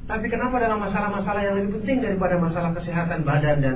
Tapi 0.05 0.25
kenapa 0.29 0.61
dalam 0.61 0.81
masalah-masalah 0.81 1.41
yang 1.41 1.55
lebih 1.57 1.81
penting 1.81 1.97
daripada 2.05 2.37
masalah 2.37 2.69
kesehatan 2.77 3.25
badan 3.25 3.57
dan 3.57 3.75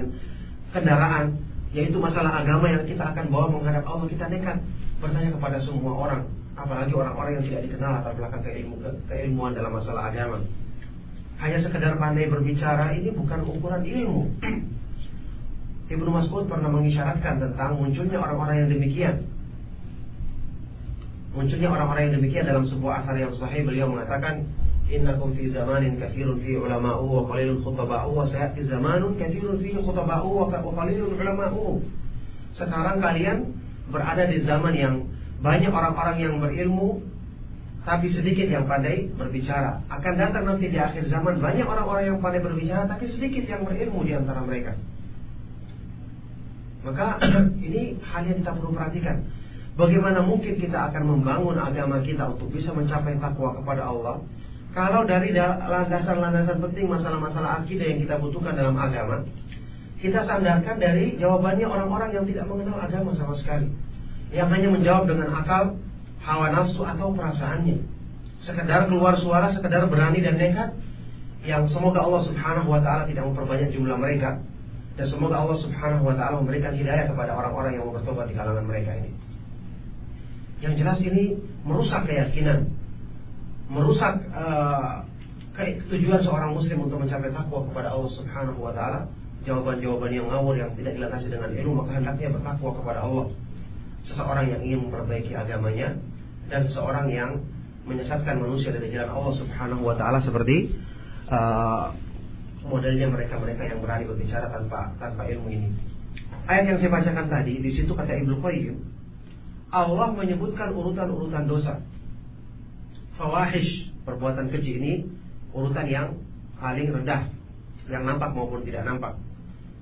kendaraan, 0.69 1.41
yaitu 1.73 1.97
masalah 1.97 2.45
agama 2.45 2.69
yang 2.69 2.85
kita 2.85 3.01
akan 3.01 3.25
bawa 3.33 3.49
menghadap 3.49 3.81
Allah, 3.89 4.05
kita 4.05 4.25
nekat 4.29 4.57
bertanya 5.01 5.33
kepada 5.33 5.57
semua 5.65 5.93
orang, 5.97 6.29
apalagi 6.53 6.93
orang-orang 6.93 7.41
yang 7.41 7.45
tidak 7.49 7.61
dikenal 7.65 7.89
latar 7.97 8.13
belakang 8.13 8.41
keilmu, 8.45 8.77
ke, 8.77 8.89
keilmuan 9.09 9.57
dalam 9.57 9.73
masalah 9.73 10.13
agama. 10.13 10.37
Hanya 11.39 11.63
sekedar 11.63 11.95
pandai 11.95 12.27
berbicara 12.27 12.91
ini 12.99 13.15
bukan 13.15 13.39
ukuran 13.47 13.83
ilmu. 13.83 14.23
Ibnu 15.93 16.09
Mas'ud 16.11 16.45
pernah 16.45 16.69
mengisyaratkan 16.69 17.41
tentang 17.41 17.79
munculnya 17.79 18.21
orang-orang 18.21 18.67
yang 18.67 18.69
demikian 18.77 19.15
munculnya 21.29 21.69
orang-orang 21.69 22.09
yang 22.09 22.15
demikian 22.21 22.45
dalam 22.49 22.65
sebuah 22.65 23.05
asar 23.05 23.15
yang 23.21 23.33
sahih 23.37 23.61
beliau 23.61 23.85
mengatakan 23.85 24.49
innakum 24.89 25.29
fi 25.37 25.53
zamanin 25.53 26.01
kathirun 26.01 26.41
fi 26.41 26.57
ulama'u 26.57 27.05
wa 27.05 27.23
qalilun 27.29 27.61
khutaba'u 27.61 28.09
wa 28.09 28.25
sayati 28.33 28.65
zamanun 28.65 29.13
kathirun 29.21 29.61
fi 29.61 29.77
khutaba'u 29.77 30.25
wa 30.25 30.49
qalilun 30.49 31.13
ulama'u 31.13 31.85
sekarang 32.57 32.97
kalian 32.97 33.37
berada 33.93 34.25
di 34.25 34.41
zaman 34.41 34.73
yang 34.73 34.95
banyak 35.45 35.69
orang-orang 35.69 36.17
yang 36.17 36.33
berilmu 36.41 36.97
tapi 37.87 38.11
sedikit 38.11 38.47
yang 38.51 38.67
pandai 38.67 39.07
berbicara. 39.15 39.79
Akan 39.87 40.19
datang 40.19 40.45
nanti 40.45 40.67
di 40.67 40.79
akhir 40.79 41.07
zaman 41.07 41.39
banyak 41.39 41.63
orang-orang 41.63 42.13
yang 42.13 42.19
pandai 42.19 42.43
berbicara 42.43 42.85
tapi 42.87 43.11
sedikit 43.15 43.47
yang 43.47 43.63
berilmu 43.63 44.03
di 44.03 44.13
antara 44.15 44.43
mereka. 44.43 44.75
Maka 46.83 47.19
ini 47.67 47.99
hal 48.03 48.23
yang 48.27 48.37
kita 48.43 48.51
perlu 48.55 48.71
perhatikan. 48.75 49.17
Bagaimana 49.79 50.19
mungkin 50.19 50.59
kita 50.59 50.91
akan 50.91 51.03
membangun 51.07 51.55
agama 51.55 52.03
kita 52.03 52.27
untuk 52.35 52.51
bisa 52.51 52.75
mencapai 52.75 53.15
takwa 53.15 53.55
kepada 53.55 53.87
Allah? 53.87 54.19
Kalau 54.75 55.07
dari 55.07 55.31
landasan-landasan 55.33 56.59
penting 56.59 56.85
masalah-masalah 56.91 57.63
akidah 57.63 57.87
yang 57.87 57.99
kita 58.03 58.15
butuhkan 58.19 58.53
dalam 58.53 58.75
agama 58.75 59.23
kita 59.99 60.23
sandarkan 60.23 60.79
dari 60.79 61.19
jawabannya 61.19 61.67
orang-orang 61.67 62.15
yang 62.15 62.23
tidak 62.23 62.47
mengenal 62.47 62.79
agama 62.79 63.11
sama 63.19 63.35
sekali. 63.35 63.67
Yang 64.31 64.47
hanya 64.55 64.69
menjawab 64.71 65.03
dengan 65.11 65.29
akal 65.35 65.75
hawa 66.29 66.53
nafsu 66.53 66.85
atau 66.85 67.09
perasaannya 67.17 67.99
sekedar 68.45 68.87
keluar 68.87 69.17
suara, 69.19 69.51
sekedar 69.53 69.85
berani 69.89 70.23
dan 70.23 70.39
nekat 70.39 70.69
yang 71.43 71.67
semoga 71.71 72.03
Allah 72.03 72.25
Subhanahu 72.27 72.67
wa 72.67 72.81
taala 72.83 73.07
tidak 73.07 73.23
memperbanyak 73.29 73.69
jumlah 73.71 73.95
mereka 73.95 74.39
dan 74.99 75.05
semoga 75.07 75.39
Allah 75.39 75.57
Subhanahu 75.63 76.03
wa 76.09 76.15
taala 76.15 76.43
memberikan 76.43 76.75
hidayah 76.75 77.07
kepada 77.07 77.31
orang-orang 77.31 77.79
yang 77.79 77.87
bertobat 77.87 78.27
di 78.27 78.35
kalangan 78.35 78.65
mereka 78.67 78.91
ini. 78.99 79.11
Yang 80.59 80.73
jelas 80.83 80.99
ini 80.99 81.23
merusak 81.63 82.03
keyakinan, 82.03 82.67
merusak 83.71 84.19
uh, 84.35 85.07
tujuan 85.87 86.19
seorang 86.23 86.51
muslim 86.55 86.83
untuk 86.83 86.99
mencapai 86.99 87.31
takwa 87.31 87.63
kepada 87.71 87.95
Allah 87.95 88.11
Subhanahu 88.17 88.59
wa 88.59 88.73
taala. 88.75 89.07
Jawaban-jawaban 89.47 90.11
yang 90.11 90.27
ngawur 90.27 90.59
yang 90.59 90.67
tidak 90.75 90.99
dilandasi 90.99 91.31
dengan 91.31 91.47
ilmu 91.55 91.73
maka 91.79 91.95
hendaknya 91.95 92.27
bertakwa 92.35 92.75
kepada 92.75 92.99
Allah. 93.07 93.25
Seseorang 94.11 94.51
yang 94.51 94.61
ingin 94.67 94.79
memperbaiki 94.89 95.31
agamanya 95.31 95.95
dan 96.49 96.67
seseorang 96.69 97.07
yang 97.13 97.31
menyesatkan 97.85 98.37
manusia 98.37 98.69
dari 98.73 98.93
jalan 98.93 99.09
Allah 99.09 99.33
Subhanahu 99.39 99.81
wa 99.81 99.95
taala 99.97 100.21
seperti 100.21 100.73
uh, 101.29 101.93
modelnya 102.65 103.09
mereka-mereka 103.09 103.65
yang 103.65 103.79
berani 103.81 104.05
berbicara 104.05 104.49
tanpa 104.51 104.93
tanpa 105.01 105.25
ilmu 105.25 105.47
ini. 105.49 105.69
Ayat 106.49 106.65
yang 106.69 106.77
saya 106.81 106.91
bacakan 106.93 107.27
tadi 107.29 107.53
di 107.61 107.71
situ 107.77 107.89
kata 107.93 108.09
Ibnu 108.09 108.41
Qayyim 108.41 108.75
Allah 109.69 110.09
menyebutkan 110.17 110.73
urutan-urutan 110.73 111.45
dosa. 111.45 111.77
Fawahish, 113.21 113.93
perbuatan 114.01 114.49
keji 114.49 114.81
ini 114.81 114.93
urutan 115.53 115.85
yang 115.85 116.07
paling 116.57 116.89
rendah, 116.89 117.29
yang 117.85 118.01
nampak 118.05 118.33
maupun 118.33 118.65
tidak 118.65 118.85
nampak. 118.89 119.13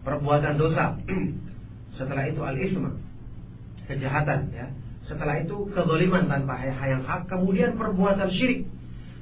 Perbuatan 0.03 0.59
dosa. 0.59 0.95
Setelah 1.97 2.27
itu 2.27 2.41
al-isma, 2.43 2.91
kejahatan 3.88 4.51
ya. 4.51 4.67
Setelah 5.07 5.39
itu 5.39 5.71
kezaliman 5.71 6.27
tanpa 6.27 6.59
yang 6.67 7.03
hak, 7.07 7.31
kemudian 7.31 7.79
perbuatan 7.79 8.27
syirik. 8.35 8.67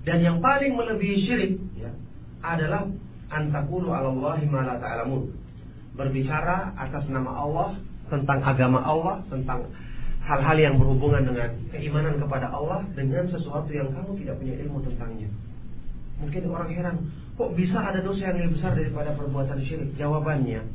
Dan 0.02 0.22
yang 0.22 0.38
paling 0.42 0.74
melebihi 0.74 1.18
syirik 1.30 1.54
ya, 1.78 1.94
adalah 2.42 2.90
antakulu 3.30 3.94
alallahi 3.94 4.50
ma 4.50 4.66
la. 4.66 5.06
Berbicara 5.96 6.76
atas 6.76 7.06
nama 7.08 7.32
Allah 7.32 7.70
tentang 8.10 8.42
agama 8.42 8.82
Allah, 8.82 9.22
tentang 9.30 9.70
hal-hal 10.26 10.58
yang 10.58 10.76
berhubungan 10.82 11.22
dengan 11.30 11.54
keimanan 11.70 12.18
kepada 12.18 12.50
Allah 12.50 12.82
dengan 12.98 13.30
sesuatu 13.30 13.70
yang 13.70 13.94
kamu 13.94 14.18
tidak 14.26 14.36
punya 14.42 14.56
ilmu 14.66 14.82
tentangnya. 14.82 15.30
Mungkin 16.18 16.42
orang 16.50 16.70
heran, 16.74 16.96
kok 17.38 17.54
bisa 17.54 17.78
ada 17.78 18.02
dosa 18.02 18.34
yang 18.34 18.42
lebih 18.42 18.58
besar 18.58 18.74
daripada 18.74 19.14
perbuatan 19.14 19.58
syirik? 19.62 19.94
Jawabannya, 20.02 20.66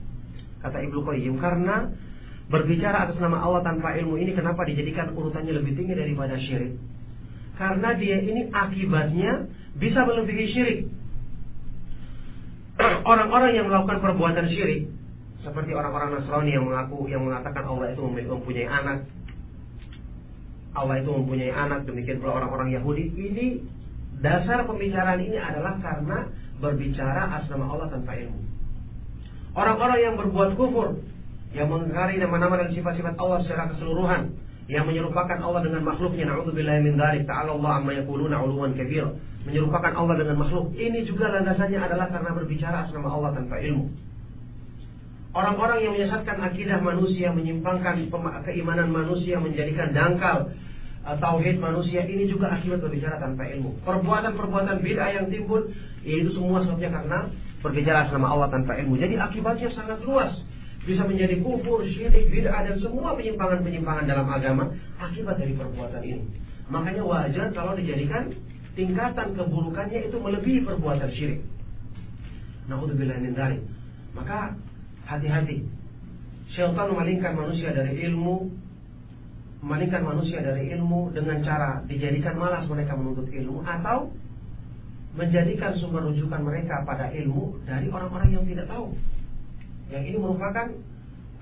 kata 0.62 0.78
Ibnu 0.86 1.00
Qayyim, 1.02 1.34
karena 1.42 1.90
berbicara 2.50 3.06
atas 3.06 3.16
nama 3.22 3.38
Allah 3.40 3.62
tanpa 3.62 3.94
ilmu 3.94 4.18
ini 4.18 4.34
kenapa 4.34 4.66
dijadikan 4.66 5.14
urutannya 5.14 5.54
lebih 5.54 5.78
tinggi 5.78 5.94
daripada 5.94 6.34
syirik? 6.36 6.74
Karena 7.54 7.94
dia 7.94 8.18
ini 8.18 8.50
akibatnya 8.50 9.46
bisa 9.78 10.02
melebihi 10.02 10.46
syirik. 10.50 10.80
Orang-orang 13.10 13.54
yang 13.54 13.70
melakukan 13.70 14.02
perbuatan 14.02 14.50
syirik 14.50 14.90
seperti 15.40 15.72
orang-orang 15.72 16.20
Nasrani 16.20 16.52
yang 16.52 16.68
mengaku 16.68 17.08
yang 17.08 17.24
mengatakan 17.24 17.64
Allah 17.64 17.96
itu 17.96 18.04
mempunyai 18.04 18.68
anak, 18.68 19.08
Allah 20.76 21.00
itu 21.00 21.10
mempunyai 21.10 21.48
anak, 21.48 21.88
demikian 21.88 22.20
pula 22.20 22.44
orang-orang 22.44 22.76
Yahudi. 22.76 23.08
Ini 23.16 23.46
dasar 24.20 24.68
pembicaraan 24.68 25.16
ini 25.16 25.40
adalah 25.40 25.80
karena 25.80 26.28
berbicara 26.60 27.40
atas 27.40 27.48
nama 27.48 27.72
Allah 27.72 27.88
tanpa 27.88 28.12
ilmu. 28.20 28.40
Orang-orang 29.56 29.98
yang 29.98 30.14
berbuat 30.20 30.50
kufur, 30.60 31.00
yang 31.50 31.66
mengingkari 31.66 32.22
dan 32.22 32.30
sifat-sifat 32.70 33.14
Allah 33.18 33.38
secara 33.42 33.70
keseluruhan, 33.74 34.30
yang 34.70 34.86
menyerupakan 34.86 35.38
Allah 35.42 35.66
dengan 35.66 35.82
makhluknya, 35.82 36.30
na'udzubillahi 36.30 36.80
min 36.86 36.94
dzalik, 36.94 37.26
ta'ala 37.26 37.58
Allah 37.58 37.82
amma 37.82 37.92
yaquluna 37.98 38.38
'uluwan 38.38 38.78
kabir 38.78 39.02
menyerupakan 39.44 39.92
Allah 39.96 40.14
dengan 40.20 40.36
makhluk. 40.36 40.76
Ini 40.76 41.00
juga 41.08 41.32
landasannya 41.32 41.80
adalah 41.80 42.12
karena 42.12 42.30
berbicara 42.36 42.76
atas 42.84 42.92
Allah 42.92 43.30
tanpa 43.32 43.56
ilmu. 43.56 43.88
Orang-orang 45.30 45.78
yang 45.86 45.92
menyesatkan 45.94 46.42
akidah 46.42 46.82
manusia, 46.82 47.30
menyimpangkan 47.30 48.10
keimanan 48.50 48.90
manusia, 48.90 49.38
menjadikan 49.38 49.94
dangkal 49.94 50.50
uh, 51.06 51.16
tauhid 51.22 51.62
manusia 51.62 52.02
ini 52.02 52.26
juga 52.26 52.50
akibat 52.50 52.82
berbicara 52.82 53.22
tanpa 53.22 53.46
ilmu. 53.46 53.78
Perbuatan-perbuatan 53.86 54.82
bid'ah 54.82 55.10
yang 55.22 55.26
timbul 55.30 55.70
itu 56.02 56.34
semua 56.34 56.66
sebabnya 56.66 56.90
karena 56.90 57.18
berbicara 57.62 58.10
sama 58.10 58.26
Allah 58.26 58.50
tanpa 58.50 58.74
ilmu. 58.82 58.98
Jadi 58.98 59.14
akibatnya 59.16 59.70
sangat 59.70 60.02
luas. 60.02 60.34
Bisa 60.80 61.04
menjadi 61.04 61.36
kufur, 61.44 61.84
syirik, 61.84 62.32
bid'ah 62.32 62.64
dan 62.64 62.76
semua 62.80 63.12
penyimpangan-penyimpangan 63.12 64.04
dalam 64.08 64.24
agama 64.32 64.64
akibat 64.96 65.36
dari 65.36 65.52
perbuatan 65.52 66.00
ini. 66.00 66.24
Makanya 66.72 67.02
wajar 67.04 67.46
kalau 67.52 67.76
dijadikan 67.76 68.32
tingkatan 68.72 69.36
keburukannya 69.36 70.08
itu 70.08 70.16
melebihi 70.16 70.64
perbuatan 70.64 71.10
syirik. 71.12 71.40
Naudzubillah 72.70 73.18
min 73.20 73.36
dzalik. 73.36 73.60
Maka 74.16 74.56
hati-hati. 75.04 75.66
Syaitan 76.50 76.90
memalingkan 76.90 77.34
manusia 77.36 77.70
dari 77.70 78.00
ilmu, 78.10 78.50
memalingkan 79.62 80.02
manusia 80.02 80.40
dari 80.40 80.72
ilmu 80.74 81.12
dengan 81.12 81.44
cara 81.44 81.84
dijadikan 81.86 82.34
malas 82.40 82.64
mereka 82.66 82.96
menuntut 82.96 83.28
ilmu 83.28 83.62
atau 83.62 84.10
menjadikan 85.14 85.74
sumber 85.82 86.06
rujukan 86.06 86.40
mereka 86.40 86.86
pada 86.86 87.10
ilmu 87.10 87.58
dari 87.66 87.90
orang-orang 87.90 88.30
yang 88.34 88.44
tidak 88.46 88.66
tahu. 88.70 88.94
Yang 89.90 90.02
ini 90.14 90.16
merupakan 90.22 90.66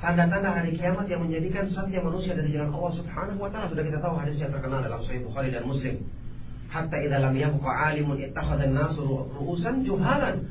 tanda-tanda 0.01 0.51
hari 0.51 0.73
kiamat 0.75 1.07
yang 1.07 1.21
menjadikan 1.21 1.69
sesatnya 1.69 2.01
manusia 2.01 2.33
dari 2.33 2.51
jalan 2.57 2.73
Allah 2.73 2.93
Subhanahu 2.97 3.39
wa 3.45 3.51
taala. 3.53 3.69
Sudah 3.69 3.85
kita 3.85 4.01
tahu 4.01 4.15
hadis 4.17 4.37
yang 4.41 4.51
terkenal 4.51 4.81
dalam 4.81 5.01
Sahih 5.05 5.21
Bukhari 5.23 5.53
dan 5.53 5.69
Muslim 5.69 6.01
hatta 6.69 6.97
idza 7.01 7.19
lam 7.19 7.35
yabqa 7.37 7.71
alimun 7.93 8.21
ittakhadha 8.21 8.69
an-nasu 8.69 9.01
ru'usan 9.41 9.89
juhalan 9.89 10.45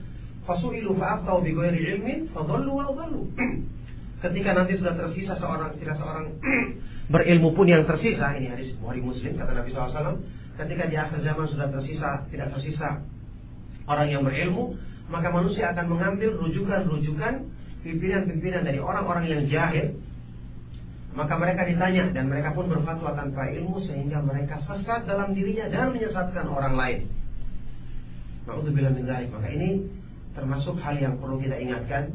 fasu'ilu 0.49 0.97
fa'aftau 0.97 1.45
bi 1.45 1.53
ghairi 1.53 1.93
ilmin 1.93 2.25
fadhallu 2.33 2.71
wa 2.73 2.89
dhallu 2.89 3.21
ketika 4.25 4.49
nanti 4.57 4.81
sudah 4.81 4.97
tersisa 4.97 5.37
seorang 5.37 5.77
tidak 5.77 5.95
seorang 6.01 6.33
berilmu 7.13 7.53
pun 7.53 7.69
yang 7.69 7.85
tersisa 7.85 8.33
ini 8.33 8.49
hadis 8.49 8.73
Bukhari 8.81 9.01
Muslim 9.05 9.37
kata 9.37 9.51
Nabi 9.53 9.69
SAW 9.69 10.17
ketika 10.57 10.83
di 10.89 10.95
akhir 10.97 11.21
zaman 11.21 11.45
sudah 11.45 11.67
tersisa 11.69 12.09
tidak 12.33 12.49
tersisa 12.57 12.89
orang 13.85 14.09
yang 14.09 14.25
berilmu 14.25 14.73
maka 15.13 15.29
manusia 15.29 15.69
akan 15.71 15.85
mengambil 15.85 16.33
rujukan-rujukan 16.41 17.33
pimpinan-pimpinan 17.87 18.67
dari 18.67 18.83
orang-orang 18.83 19.25
yang 19.31 19.41
jahil 19.47 19.95
maka 21.17 21.33
mereka 21.33 21.65
ditanya 21.65 22.13
dan 22.13 22.29
mereka 22.29 22.53
pun 22.53 22.69
berfatwa 22.69 23.09
tanpa 23.17 23.49
ilmu 23.49 23.81
sehingga 23.89 24.21
mereka 24.21 24.61
sesat 24.69 25.09
dalam 25.09 25.33
dirinya 25.33 25.65
dan 25.65 25.89
menyesatkan 25.89 26.45
orang 26.45 26.77
lain. 26.77 26.99
Maka 28.45 29.49
ini 29.49 29.89
termasuk 30.37 30.77
hal 30.77 30.93
yang 31.01 31.17
perlu 31.17 31.41
kita 31.41 31.57
ingatkan. 31.57 32.13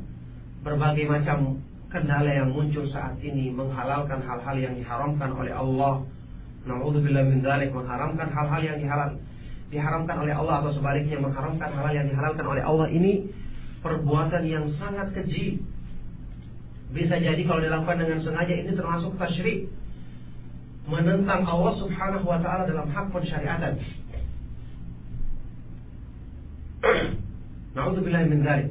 Berbagai 0.62 1.10
macam 1.10 1.58
kendala 1.90 2.30
yang 2.30 2.54
muncul 2.54 2.86
saat 2.94 3.18
ini 3.18 3.50
menghalalkan 3.50 4.22
hal-hal 4.22 4.54
yang 4.54 4.78
diharamkan 4.78 5.34
oleh 5.34 5.50
Allah. 5.50 6.06
Nauzubillah 6.62 7.26
min 7.26 7.42
dzalik 7.42 7.74
mengharamkan 7.74 8.30
hal-hal 8.30 8.62
yang 8.62 8.78
dihalal 8.78 9.18
diharamkan 9.74 10.14
oleh 10.20 10.36
Allah 10.36 10.62
atau 10.62 10.78
sebaliknya 10.78 11.18
mengharamkan 11.18 11.74
hal-hal 11.74 11.94
yang 11.96 12.06
dihalalkan 12.06 12.46
oleh 12.46 12.62
Allah 12.62 12.86
ini 12.86 13.26
perbuatan 13.82 14.42
yang 14.46 14.70
sangat 14.78 15.10
keji 15.12 15.60
bisa 16.92 17.16
jadi 17.18 17.42
kalau 17.48 17.60
dilakukan 17.64 17.98
dengan 17.98 18.18
sengaja 18.22 18.54
ini 18.54 18.72
termasuk 18.76 19.16
tasyrik 19.16 19.68
menentang 20.86 21.46
Allah 21.46 21.74
Subhanahu 21.78 22.26
wa 22.26 22.38
taala 22.42 22.68
dalam 22.68 22.86
hak 22.90 23.06
pensyariatan. 23.14 23.74
Nauzubillah 27.76 28.28
min 28.28 28.44
dzalik. 28.44 28.70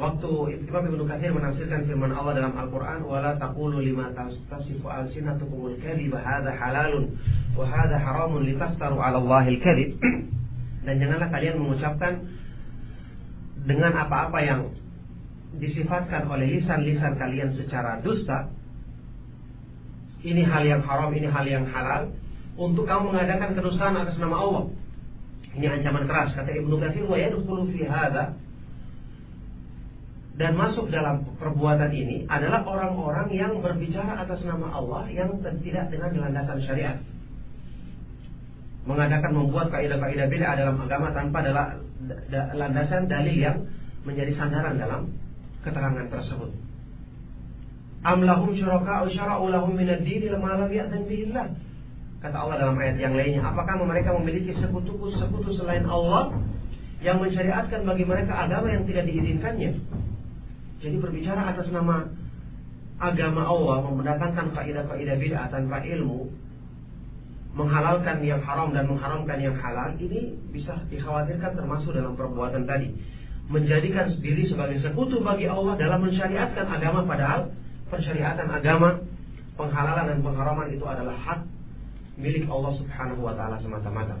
Waktu 0.00 0.30
Imam 0.64 0.84
Ibnu 0.88 1.04
Katsir 1.04 1.28
menafsirkan 1.28 1.84
firman 1.84 2.16
Allah 2.16 2.40
dalam 2.40 2.56
Al-Qur'an, 2.56 3.04
"Wala 3.04 3.36
taqulu 3.36 3.84
lima 3.84 4.08
tasifu 4.48 4.88
alsinatukumul 4.88 5.76
kadhiba 5.84 6.16
hadza 6.24 6.56
halalun 6.56 7.20
wa 7.52 7.68
hadza 7.68 8.00
haramun 8.00 8.48
litaftaru 8.48 8.96
'ala 8.96 9.20
Allahil 9.20 9.60
kadhib." 9.60 10.00
Dan 10.88 11.04
janganlah 11.04 11.28
kalian 11.28 11.60
mengucapkan 11.60 12.24
dengan 13.64 13.92
apa-apa 13.96 14.38
yang 14.40 14.60
disifatkan 15.58 16.30
oleh 16.30 16.60
lisan-lisan 16.60 17.18
kalian 17.18 17.52
secara 17.58 17.98
dusta 18.00 18.48
ini 20.20 20.44
hal 20.44 20.62
yang 20.68 20.82
haram, 20.84 21.10
ini 21.16 21.28
hal 21.28 21.46
yang 21.48 21.64
halal 21.72 22.12
untuk 22.60 22.84
kamu 22.84 23.12
mengadakan 23.16 23.56
kedustaan 23.56 23.96
atas 23.96 24.20
nama 24.20 24.36
Allah. 24.36 24.64
Ini 25.56 25.66
ancaman 25.80 26.04
keras 26.06 26.36
kata 26.36 26.52
Ibnu 26.60 26.76
Katsir 26.78 27.08
wa 27.08 27.18
yadkhulu 27.18 27.72
fi 27.74 27.82
hadza 27.88 28.36
dan 30.38 30.56
masuk 30.56 30.88
dalam 30.88 31.26
perbuatan 31.36 31.90
ini 31.92 32.24
adalah 32.30 32.64
orang-orang 32.64 33.28
yang 33.34 33.52
berbicara 33.60 34.24
atas 34.24 34.40
nama 34.46 34.72
Allah 34.72 35.04
yang 35.10 35.36
tidak 35.40 35.90
dengan 35.90 36.16
landasan 36.16 36.64
syariat. 36.64 36.96
Mengadakan 38.90 39.30
membuat 39.38 39.70
kaidah-kaidah 39.70 40.26
beda 40.26 40.58
dalam 40.58 40.74
agama 40.82 41.14
tanpa 41.14 41.46
adalah 41.46 41.78
landasan 42.58 43.06
dalil 43.06 43.38
yang 43.38 43.56
menjadi 44.02 44.34
sandaran 44.34 44.74
dalam 44.82 45.06
keterangan 45.62 46.10
tersebut. 46.10 46.50
Am 48.02 48.18
lahum 48.26 48.50
syuraka'u 48.50 49.12
syara'u 49.14 49.46
lahum 49.52 49.78
min 49.78 49.86
ad-din 49.94 50.26
lam 50.26 50.42
ya'zan 50.66 51.06
bihillah. 51.06 51.46
Kata 52.18 52.36
Allah 52.36 52.56
dalam 52.66 52.76
ayat 52.82 52.98
yang 52.98 53.14
lainnya, 53.14 53.46
apakah 53.46 53.78
mereka 53.80 54.10
memiliki 54.18 54.52
sekutu-sekutu 54.58 55.54
selain 55.54 55.86
Allah 55.86 56.34
yang 57.00 57.22
mensyariatkan 57.22 57.86
bagi 57.86 58.04
mereka 58.04 58.44
agama 58.44 58.74
yang 58.74 58.84
tidak 58.90 59.06
diizinkannya? 59.06 59.78
Jadi 60.82 60.96
berbicara 60.98 61.54
atas 61.54 61.70
nama 61.70 62.10
agama 62.98 63.46
Allah 63.46 63.86
mendatangkan 63.88 64.52
kaidah-kaidah 64.52 65.16
bid'ah 65.16 65.46
tanpa 65.48 65.80
ilmu 65.84 66.28
menghalalkan 67.50 68.22
yang 68.22 68.38
haram 68.46 68.70
dan 68.70 68.86
mengharamkan 68.86 69.38
yang 69.42 69.56
halal 69.58 69.90
ini 69.98 70.38
bisa 70.54 70.78
dikhawatirkan 70.86 71.58
termasuk 71.58 71.90
dalam 71.90 72.14
perbuatan 72.14 72.62
tadi 72.62 72.94
menjadikan 73.50 74.14
diri 74.22 74.46
sebagai 74.46 74.78
sekutu 74.78 75.18
bagi 75.18 75.50
Allah 75.50 75.74
dalam 75.74 76.06
mensyariatkan 76.06 76.70
agama 76.70 77.02
padahal 77.02 77.50
pensyariatan 77.90 78.46
agama 78.46 79.02
penghalalan 79.58 80.14
dan 80.14 80.18
pengharaman 80.22 80.70
itu 80.70 80.84
adalah 80.86 81.18
hak 81.18 81.42
milik 82.14 82.46
Allah 82.46 82.72
Subhanahu 82.78 83.26
wa 83.26 83.34
taala 83.34 83.58
semata-mata. 83.58 84.14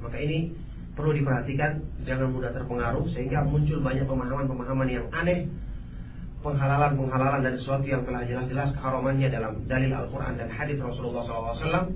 Maka 0.00 0.16
ini 0.16 0.56
perlu 0.96 1.12
diperhatikan 1.12 1.84
jangan 2.08 2.32
mudah 2.32 2.50
terpengaruh 2.56 3.04
sehingga 3.12 3.44
muncul 3.44 3.84
banyak 3.84 4.08
pemahaman-pemahaman 4.08 4.88
yang 4.88 5.06
aneh 5.12 5.44
penghalalan-penghalalan 6.40 7.44
dari 7.44 7.56
sesuatu 7.60 7.84
yang 7.84 8.02
telah 8.08 8.24
jelas-jelas 8.24 8.72
keharamannya 8.80 9.28
dalam 9.28 9.52
dalil 9.68 9.92
Al-Quran 9.92 10.40
dan 10.40 10.48
hadis 10.48 10.80
Rasulullah 10.80 11.28
SAW 11.28 11.92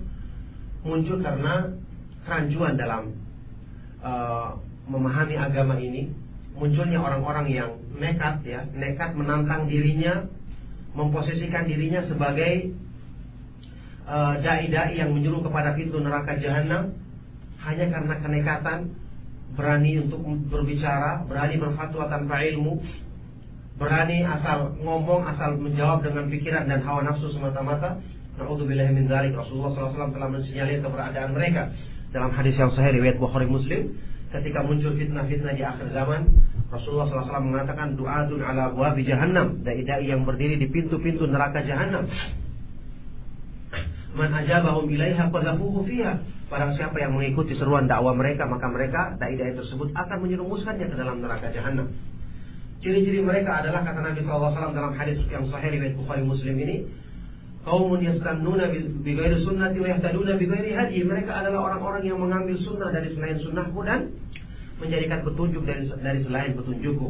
muncul 0.85 1.18
karena 1.25 1.73
kerancuan 2.29 2.77
dalam 2.77 3.16
uh, 4.05 4.57
memahami 4.87 5.37
agama 5.40 5.81
ini 5.81 6.12
munculnya 6.55 7.03
orang-orang 7.03 7.47
yang 7.51 7.70
nekat 7.99 8.47
ya, 8.47 8.62
nekat 8.75 9.14
menantang 9.18 9.66
dirinya, 9.66 10.27
memposisikan 10.94 11.66
dirinya 11.66 12.07
sebagai 12.07 12.70
uh, 14.07 14.38
dai-dai 14.38 14.94
yang 14.94 15.11
menyuruh 15.11 15.42
kepada 15.42 15.75
pintu 15.75 15.99
neraka 15.99 16.38
jahanam 16.38 16.94
hanya 17.64 17.87
karena 17.90 18.14
kenekatan, 18.23 18.79
berani 19.59 20.05
untuk 20.05 20.20
berbicara, 20.53 21.27
berani 21.27 21.57
berfatwa 21.59 22.07
tanpa 22.07 22.44
ilmu, 22.44 22.79
berani 23.81 24.23
asal 24.23 24.79
ngomong, 24.79 25.27
asal 25.27 25.59
menjawab 25.59 26.05
dengan 26.07 26.31
pikiran 26.31 26.68
dan 26.70 26.85
hawa 26.85 27.03
nafsu 27.03 27.33
semata-mata. 27.35 27.99
Nauzubillah 28.35 28.90
min 28.90 29.07
dzalik. 29.07 29.35
Rasulullah 29.38 29.94
SAW 29.94 30.11
telah 30.11 30.29
mensinyalir 30.31 30.83
keberadaan 30.83 31.31
mereka. 31.35 31.70
Dalam 32.11 32.35
hadis 32.35 32.55
yang 32.59 32.70
sahih 32.75 32.99
riwayat 32.99 33.18
Bukhari 33.18 33.47
Muslim 33.47 33.94
ketika 34.35 34.66
muncul 34.66 34.94
fitnah-fitnah 34.99 35.55
di 35.55 35.62
akhir 35.62 35.94
zaman 35.94 36.27
Rasulullah 36.66 37.07
SAW 37.07 37.47
mengatakan 37.47 37.94
du'atun 37.94 38.42
ala 38.42 38.75
wabi 38.75 39.07
jahannam. 39.07 39.62
Dai-dai 39.62 40.11
yang 40.11 40.27
berdiri 40.27 40.59
di 40.59 40.66
pintu-pintu 40.66 41.31
neraka 41.31 41.62
jahannam. 41.62 42.11
Man 44.14 44.31
ajabahum 44.31 44.90
ilaiha 44.90 45.31
qadhafuhu 45.31 45.87
fiha. 45.87 46.18
Barang 46.51 46.75
siapa 46.79 46.99
yang 47.03 47.14
mengikuti 47.14 47.55
seruan 47.59 47.90
dakwah 47.90 48.14
mereka 48.14 48.47
maka 48.47 48.66
mereka 48.70 49.14
dai-dai 49.18 49.59
tersebut 49.59 49.90
akan 49.94 50.18
menyerumuskannya 50.23 50.87
ke 50.87 50.97
dalam 50.99 51.23
neraka 51.23 51.51
jahannam. 51.51 51.90
Ciri-ciri 52.83 53.23
mereka 53.23 53.64
adalah 53.64 53.81
kata 53.81 54.01
Nabi 54.03 54.20
SAW 54.23 54.75
dalam 54.75 54.92
hadis 54.94 55.18
yang 55.31 55.47
sahih 55.51 55.79
riwayat 55.79 55.94
Bukhari 55.99 56.23
Muslim 56.27 56.55
ini 56.59 56.85
Kaumun 57.64 58.00
yastannuna 58.05 58.68
bi 58.77 59.11
ghairi 59.16 59.40
sunnati 59.40 59.81
wa 59.81 59.88
yahtaduna 59.88 60.37
bi 60.37 60.44
ghairi 60.44 60.70
hadi. 60.77 61.00
Mereka 61.00 61.33
adalah 61.33 61.72
orang-orang 61.72 62.05
yang 62.05 62.20
mengambil 62.20 62.61
sunnah 62.61 62.92
dari 62.92 63.16
selain 63.16 63.40
sunnahku 63.40 63.81
dan 63.88 64.12
menjadikan 64.77 65.24
petunjuk 65.24 65.64
dari 65.64 65.88
dari 66.05 66.20
selain 66.29 66.53
petunjukku. 66.53 67.09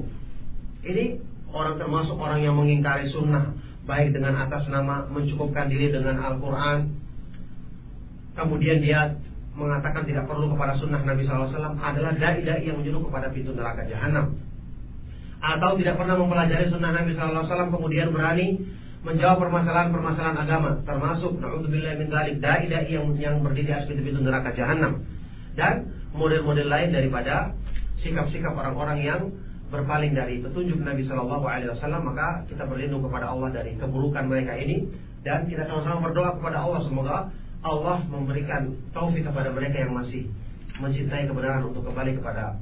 Ini 0.87 1.05
orang 1.51 1.75
termasuk 1.79 2.15
orang 2.15 2.43
yang 2.43 2.55
mengingkari 2.55 3.11
sunnah 3.11 3.55
baik 3.85 4.17
dengan 4.17 4.35
atas 4.49 4.65
nama 4.73 5.07
mencukupkan 5.13 5.69
diri 5.69 5.93
dengan 5.93 6.17
Al-Quran 6.19 6.89
kemudian 8.35 8.81
dia 8.81 9.15
mengatakan 9.55 10.03
tidak 10.03 10.27
perlu 10.27 10.51
kepada 10.51 10.75
sunnah 10.83 11.05
Nabi 11.07 11.23
SAW 11.23 11.79
adalah 11.79 12.13
dai-dai 12.19 12.67
yang 12.67 12.83
menyuruh 12.83 13.07
kepada 13.07 13.31
pintu 13.31 13.55
neraka 13.55 13.87
jahanam 13.87 14.35
atau 15.39 15.77
tidak 15.79 15.95
pernah 16.01 16.17
mempelajari 16.19 16.67
sunnah 16.73 16.91
Nabi 16.91 17.15
SAW 17.15 17.71
kemudian 17.71 18.11
berani 18.11 18.59
menjawab 19.05 19.37
permasalahan-permasalahan 19.37 20.39
agama 20.41 20.71
termasuk 20.89 21.37
naudzubillah 21.37 21.95
min 22.01 22.09
dzalik 22.09 22.41
dai-dai 22.41 22.89
yang 22.89 23.13
yang 23.21 23.45
berdiri 23.45 23.71
atas 23.71 23.87
pintu-pintu 23.87 24.25
neraka 24.25 24.57
jahanam 24.57 25.05
dan 25.55 25.93
model-model 26.17 26.67
lain 26.67 26.91
daripada 26.91 27.53
sikap-sikap 28.01 28.57
orang-orang 28.57 28.99
yang 29.05 29.21
berpaling 29.69 30.15
dari 30.15 30.39
petunjuk 30.41 30.79
Nabi 30.81 31.03
Shallallahu 31.05 31.45
Alaihi 31.45 31.71
Wasallam 31.75 32.07
maka 32.07 32.47
kita 32.47 32.65
berlindung 32.65 33.03
kepada 33.03 33.33
Allah 33.33 33.51
dari 33.51 33.75
keburukan 33.75 34.25
mereka 34.31 34.55
ini 34.55 34.87
dan 35.25 35.49
kita 35.49 35.65
sama-sama 35.67 36.13
berdoa 36.13 36.37
kepada 36.37 36.63
Allah. 36.63 36.81
Semoga 36.85 37.17
Allah 37.65 37.97
memberikan 38.07 38.77
taufik 38.93 39.25
kepada 39.25 39.51
mereka 39.51 39.83
yang 39.83 39.97
masih 39.97 40.29
mencintai 40.79 41.27
kebenaran 41.27 41.65
untuk 41.65 41.83
kembali 41.89 42.21
kepada 42.21 42.61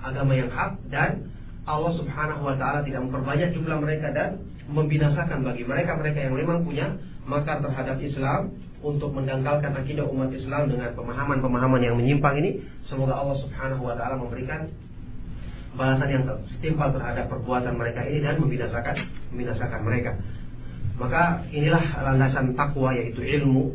agama 0.00 0.32
yang 0.34 0.50
hak 0.50 0.72
dan 0.88 1.28
Allah 1.68 1.92
Subhanahu 2.00 2.42
wa 2.48 2.56
taala 2.56 2.80
tidak 2.80 3.04
memperbanyak 3.04 3.52
jumlah 3.52 3.76
mereka 3.76 4.08
dan 4.16 4.40
membinasakan 4.72 5.44
bagi 5.44 5.68
mereka-mereka 5.68 6.18
yang 6.24 6.34
memang 6.34 6.64
punya 6.64 6.96
makar 7.28 7.60
terhadap 7.60 8.00
Islam 8.00 8.56
untuk 8.80 9.12
mendangkalkan 9.12 9.74
akidah 9.76 10.06
umat 10.08 10.32
Islam 10.32 10.72
dengan 10.72 10.96
pemahaman-pemahaman 10.96 11.80
yang 11.84 11.96
menyimpang 12.00 12.40
ini 12.40 12.64
semoga 12.88 13.20
Allah 13.20 13.36
Subhanahu 13.44 13.84
wa 13.84 13.94
taala 13.94 14.16
memberikan 14.16 14.70
balasan 15.76 16.08
yang 16.10 16.24
setimpal 16.56 16.90
terhadap 16.90 17.30
perbuatan 17.30 17.76
mereka 17.76 18.02
ini 18.08 18.18
dan 18.24 18.40
membinasakan 18.40 18.96
membinasakan 19.30 19.80
mereka. 19.84 20.12
Maka 20.98 21.46
inilah 21.54 21.84
landasan 22.02 22.58
takwa 22.58 22.90
yaitu 22.96 23.22
ilmu. 23.22 23.70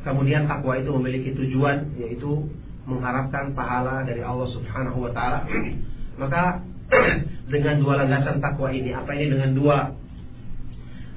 Kemudian 0.00 0.48
takwa 0.48 0.78
itu 0.78 0.88
memiliki 0.94 1.34
tujuan 1.36 1.92
yaitu 2.00 2.48
mengharapkan 2.86 3.52
pahala 3.52 4.06
dari 4.06 4.22
Allah 4.22 4.48
Subhanahu 4.54 5.04
wa 5.04 5.10
taala. 5.12 5.44
Maka 6.22 6.64
dengan 7.52 7.74
dua 7.82 8.04
landasan 8.04 8.38
takwa 8.38 8.68
ini. 8.70 8.90
Apa 8.94 9.10
ini? 9.14 9.26
Dengan 9.30 9.50
dua 9.54 9.76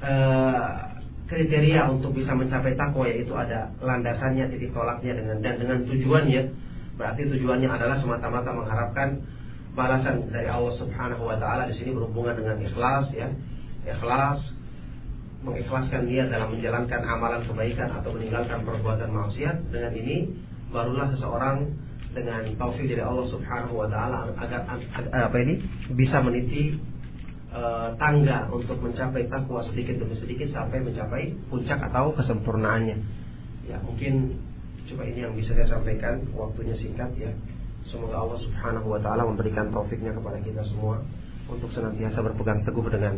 uh, 0.03 0.89
kriteria 1.29 1.85
untuk 1.93 2.17
bisa 2.17 2.33
mencapai 2.33 2.73
takwa 2.73 3.05
yaitu 3.05 3.31
ada 3.37 3.69
landasannya 3.79 4.49
titik 4.49 4.73
tolaknya 4.73 5.17
dengan 5.17 5.37
dan 5.45 5.55
dengan 5.61 5.77
tujuannya. 5.85 6.41
Berarti 6.97 7.21
tujuannya 7.31 7.69
adalah 7.69 7.97
semata-mata 8.03 8.49
mengharapkan 8.51 9.09
balasan 9.77 10.27
dari 10.33 10.49
Allah 10.49 10.75
Subhanahu 10.75 11.23
wa 11.23 11.37
taala. 11.37 11.69
Di 11.69 11.77
sini 11.79 11.95
berhubungan 11.95 12.35
dengan 12.35 12.57
ikhlas 12.59 13.07
ya. 13.15 13.29
Ikhlas 13.87 14.41
mengikhlaskan 15.39 16.03
dia 16.11 16.27
dalam 16.27 16.51
menjalankan 16.51 16.99
amalan 17.07 17.47
kebaikan 17.47 17.87
atau 17.95 18.11
meninggalkan 18.11 18.67
perbuatan 18.67 19.09
maksiat. 19.13 19.71
Dengan 19.71 19.93
ini 19.95 20.33
barulah 20.73 21.13
seseorang 21.15 21.71
dengan 22.09 22.41
taufik 22.57 22.89
dari 22.89 23.03
Allah 23.05 23.25
Subhanahu 23.29 23.85
wa 23.85 23.87
taala 23.89 24.33
agar, 24.33 24.65
apa 25.13 25.37
ini 25.45 25.61
bisa 25.93 26.17
meniti 26.25 26.77
uh, 27.53 27.93
tangga 28.01 28.49
untuk 28.49 28.81
mencapai 28.81 29.29
takwa 29.29 29.61
sedikit 29.69 30.01
demi 30.01 30.17
sedikit 30.17 30.49
sampai 30.49 30.81
mencapai 30.81 31.33
puncak 31.53 31.77
atau 31.89 32.13
kesempurnaannya. 32.17 32.97
Ya, 33.69 33.77
mungkin 33.85 34.41
coba 34.89 35.05
ini 35.05 35.21
yang 35.21 35.37
bisa 35.37 35.53
saya 35.53 35.69
sampaikan, 35.69 36.25
waktunya 36.33 36.73
singkat 36.81 37.13
ya. 37.17 37.29
Semoga 37.89 38.21
Allah 38.21 38.39
Subhanahu 38.41 38.87
wa 38.89 38.99
taala 39.01 39.25
memberikan 39.25 39.69
taufiknya 39.69 40.13
kepada 40.13 40.41
kita 40.41 40.61
semua 40.69 41.01
untuk 41.49 41.69
senantiasa 41.73 42.21
berpegang 42.21 42.61
teguh 42.65 42.85
dengan 42.89 43.17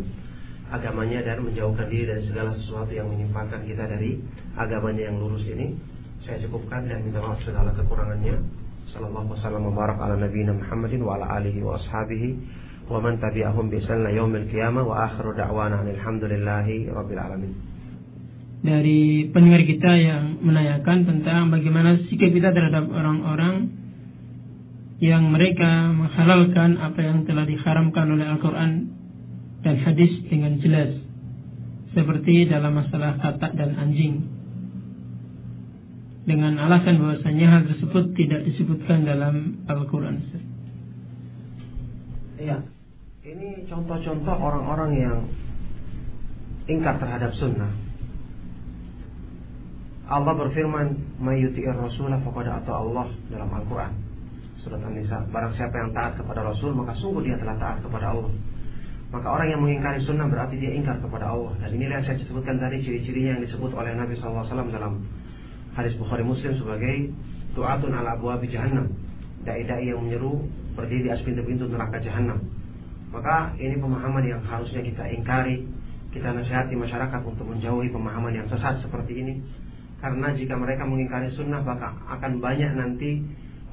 agamanya 0.72 1.20
dan 1.28 1.44
menjauhkan 1.44 1.92
diri 1.92 2.08
dari 2.08 2.24
segala 2.32 2.56
sesuatu 2.56 2.92
yang 2.96 3.12
menyimpangkan 3.12 3.68
kita 3.68 3.84
dari 3.84 4.20
agamanya 4.56 5.12
yang 5.12 5.20
lurus 5.20 5.44
ini. 5.44 5.76
Saya 6.24 6.40
cukupkan 6.48 6.88
dan 6.88 7.04
minta 7.04 7.20
maaf 7.20 7.44
segala 7.44 7.76
kekurangannya. 7.76 8.40
Sallallahu 8.92 9.40
wasallam 9.40 9.72
mubarak 9.72 10.04
ala 10.04 10.20
nabiyina 10.20 10.52
Muhammadin 10.52 11.00
wa 11.00 11.16
ala 11.16 11.40
alihi 11.40 11.64
wa 11.64 11.80
ashabihi 11.80 12.30
wa 12.92 13.00
man 13.00 13.24
tabi'ahum 13.24 13.72
bi 13.72 13.80
ihsan 13.80 14.04
yaumil 14.04 14.52
qiyamah 14.52 14.84
wa 14.84 15.08
akhiru 15.08 15.32
da'wana 15.32 15.80
alhamdulillahi 15.88 16.92
rabbil 16.92 17.22
alamin. 17.24 17.52
Dari 18.62 19.32
pendengar 19.32 19.64
kita 19.64 19.92
yang 19.96 20.44
menanyakan 20.44 21.08
tentang 21.08 21.50
bagaimana 21.50 22.04
sikap 22.12 22.36
kita 22.36 22.52
terhadap 22.52 22.92
orang-orang 22.92 23.74
yang 25.02 25.34
mereka 25.34 25.90
menghalalkan 25.96 26.78
apa 26.78 27.00
yang 27.02 27.26
telah 27.26 27.48
diharamkan 27.48 28.06
oleh 28.12 28.28
Al-Quran 28.28 28.72
dan 29.66 29.76
hadis 29.82 30.14
dengan 30.30 30.62
jelas 30.62 30.94
seperti 31.96 32.46
dalam 32.46 32.76
masalah 32.76 33.18
katak 33.18 33.56
dan 33.56 33.76
anjing 33.82 34.30
dengan 36.22 36.54
alasan 36.62 37.02
bahwasanya 37.02 37.48
hal 37.50 37.62
tersebut 37.66 38.14
tidak 38.14 38.46
disebutkan 38.46 39.06
dalam 39.06 39.66
Al-Quran. 39.66 40.22
Iya, 42.38 42.58
ini 43.26 43.66
contoh-contoh 43.66 44.36
orang-orang 44.38 44.92
yang 44.98 45.18
ingkar 46.70 46.98
terhadap 47.02 47.34
sunnah. 47.38 47.70
Allah 50.12 50.34
berfirman, 50.36 51.18
"Mayyuti'ir 51.24 51.72
rasulah 51.72 52.20
faqad 52.22 52.48
atau 52.52 52.74
Allah" 52.86 53.08
dalam 53.32 53.48
Al-Qur'an. 53.48 53.96
Surat 54.62 54.84
An-Nisa, 54.84 55.26
barang 55.32 55.54
siapa 55.58 55.74
yang 55.74 55.90
taat 55.96 56.20
kepada 56.20 56.46
Rasul, 56.46 56.76
maka 56.78 56.94
sungguh 57.00 57.26
dia 57.26 57.40
telah 57.40 57.58
taat 57.58 57.82
kepada 57.82 58.14
Allah. 58.14 58.30
Maka 59.10 59.28
orang 59.28 59.48
yang 59.50 59.62
mengingkari 59.64 60.00
sunnah 60.06 60.30
berarti 60.30 60.56
dia 60.62 60.72
ingkar 60.72 61.02
kepada 61.02 61.34
Allah. 61.34 61.52
Dan 61.60 61.76
inilah 61.76 62.00
yang 62.00 62.06
saya 62.06 62.22
sebutkan 62.30 62.62
tadi 62.62 62.80
ciri-cirinya 62.86 63.40
yang 63.40 63.44
disebut 63.44 63.72
oleh 63.74 63.92
Nabi 63.98 64.14
SAW 64.16 64.48
dalam 64.72 65.04
hadis 65.76 65.96
Bukhari 65.96 66.24
Muslim 66.24 66.56
sebagai 66.60 67.12
tu'atun 67.56 67.92
ala 67.96 68.16
abwabi 68.20 68.48
jahannam. 68.52 68.92
Dai-dai 69.42 69.90
yang 69.90 70.04
menyeru 70.06 70.46
berdiri 70.78 71.08
di 71.08 71.10
atas 71.10 71.26
pintu-pintu 71.26 71.66
neraka 71.68 71.98
jahanam. 72.00 72.40
Maka 73.12 73.52
ini 73.60 73.76
pemahaman 73.76 74.24
yang 74.24 74.42
harusnya 74.48 74.80
kita 74.80 75.04
ingkari, 75.12 75.68
kita 76.16 76.32
nasihati 76.32 76.80
masyarakat 76.80 77.22
untuk 77.28 77.44
menjauhi 77.44 77.92
pemahaman 77.92 78.32
yang 78.32 78.48
sesat 78.48 78.80
seperti 78.80 79.20
ini. 79.20 79.34
Karena 80.00 80.32
jika 80.34 80.56
mereka 80.56 80.88
mengingkari 80.88 81.30
sunnah, 81.36 81.62
maka 81.62 81.94
akan 82.08 82.40
banyak 82.40 82.72
nanti 82.74 83.22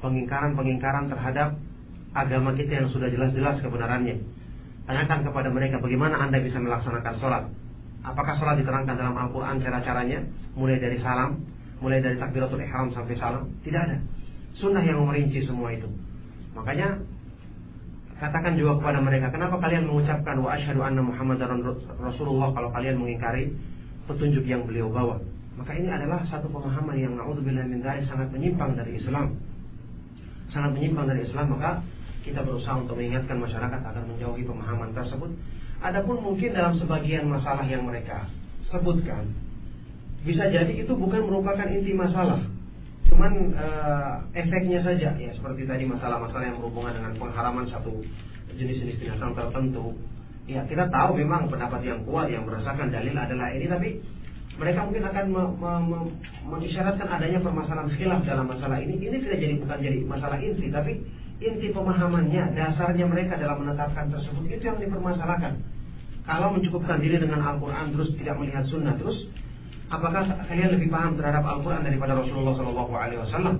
pengingkaran-pengingkaran 0.03 1.07
terhadap 1.09 1.57
agama 2.13 2.53
kita 2.53 2.83
yang 2.83 2.87
sudah 2.91 3.07
jelas-jelas 3.07 3.63
kebenarannya. 3.63 4.21
Tanyakan 4.89 5.21
kepada 5.21 5.49
mereka 5.53 5.77
bagaimana 5.77 6.17
Anda 6.17 6.41
bisa 6.41 6.57
melaksanakan 6.57 7.13
sholat. 7.21 7.43
Apakah 8.01 8.33
sholat 8.41 8.57
diterangkan 8.57 8.95
dalam 8.95 9.13
Al-Quran 9.13 9.61
cara-caranya, 9.61 10.19
mulai 10.57 10.81
dari 10.81 10.97
salam, 11.03 11.37
mulai 11.79 12.03
dari 12.03 12.19
takbiratul 12.19 12.59
ihram 12.59 12.91
sampai 12.91 13.15
salam? 13.15 13.47
Tidak 13.63 13.81
ada. 13.81 13.97
Sunnah 14.59 14.83
yang 14.83 15.03
merinci 15.07 15.43
semua 15.47 15.71
itu. 15.71 15.87
Makanya 16.55 16.99
katakan 18.19 18.59
juga 18.59 18.83
kepada 18.83 18.99
mereka, 18.99 19.31
kenapa 19.31 19.55
kalian 19.63 19.87
mengucapkan 19.87 20.35
wa 20.43 20.51
asyhadu 20.51 20.83
anna 20.83 20.99
Muhammadar 20.99 21.47
Rasulullah 22.03 22.51
kalau 22.51 22.69
kalian 22.75 22.99
mengingkari 22.99 23.55
petunjuk 24.11 24.43
yang 24.43 24.67
beliau 24.67 24.91
bawa? 24.91 25.23
Maka 25.55 25.75
ini 25.75 25.91
adalah 25.91 26.23
satu 26.27 26.47
pemahaman 26.47 26.95
yang 26.95 27.19
naudzubillah 27.19 27.67
min 27.67 27.83
sangat 27.83 28.31
menyimpang 28.31 28.79
dari 28.79 28.95
Islam. 28.95 29.35
Sangat 30.51 30.71
menyimpang 30.75 31.07
dari 31.07 31.27
Islam, 31.27 31.55
maka 31.55 31.83
kita 32.23 32.43
berusaha 32.43 32.75
untuk 32.79 32.95
mengingatkan 32.99 33.39
masyarakat 33.39 33.81
agar 33.83 34.03
menjauhi 34.07 34.43
pemahaman 34.47 34.91
tersebut. 34.95 35.31
Adapun 35.79 36.19
mungkin 36.19 36.51
dalam 36.51 36.75
sebagian 36.75 37.27
masalah 37.27 37.63
yang 37.63 37.87
mereka 37.87 38.27
sebutkan, 38.67 39.31
bisa 40.23 40.43
jadi 40.51 40.73
itu 40.73 40.91
bukan 40.95 41.23
merupakan 41.23 41.67
inti 41.67 41.95
masalah. 41.95 42.43
Cuman 43.09 43.31
uh, 43.57 44.15
efeknya 44.37 44.83
saja 44.85 45.15
ya 45.17 45.31
seperti 45.33 45.65
tadi 45.65 45.83
masalah-masalah 45.87 46.45
yang 46.45 46.57
berhubungan 46.61 46.93
dengan 46.93 47.11
pengharaman 47.17 47.65
satu 47.71 48.03
jenis-jenis 48.53 48.99
binatang 48.99 49.33
tertentu. 49.33 49.95
Ya, 50.49 50.65
kita 50.65 50.89
tahu 50.89 51.21
memang 51.21 51.45
pendapat 51.45 51.85
yang 51.85 52.01
kuat 52.09 52.33
yang 52.33 52.41
berdasarkan 52.45 52.89
dalil 52.89 53.13
adalah 53.13 53.53
ini 53.53 53.69
tapi 53.69 53.89
mereka 54.59 54.83
mungkin 54.83 55.03
akan 55.07 55.25
me, 55.31 55.43
me, 55.55 55.71
me, 56.51 56.57
adanya 57.07 57.39
permasalahan 57.39 57.89
khilaf 57.95 58.21
dalam 58.27 58.45
masalah 58.51 58.77
ini. 58.83 58.99
Ini 58.99 59.17
tidak 59.23 59.39
jadi 59.39 59.55
bukan 59.55 59.77
jadi 59.79 59.97
masalah 60.03 60.37
inti, 60.43 60.67
tapi 60.67 60.99
inti 61.39 61.67
pemahamannya, 61.71 62.59
dasarnya 62.59 63.07
mereka 63.07 63.39
dalam 63.39 63.63
menetapkan 63.63 64.11
tersebut 64.11 64.43
itu 64.51 64.63
yang 64.67 64.75
dipermasalahkan. 64.75 65.63
Kalau 66.27 66.51
mencukupkan 66.51 66.99
diri 66.99 67.23
dengan 67.23 67.39
Al-Quran 67.39 67.95
terus 67.95 68.11
tidak 68.19 68.35
melihat 68.35 68.67
sunnah 68.67 68.99
terus, 68.99 69.17
apakah 69.89 70.21
kalian 70.45 70.69
lebih 70.77 70.89
paham 70.93 71.17
terhadap 71.17 71.43
Al-Quran 71.43 71.81
daripada 71.83 72.13
Rasulullah 72.17 72.53
SAW? 72.53 73.57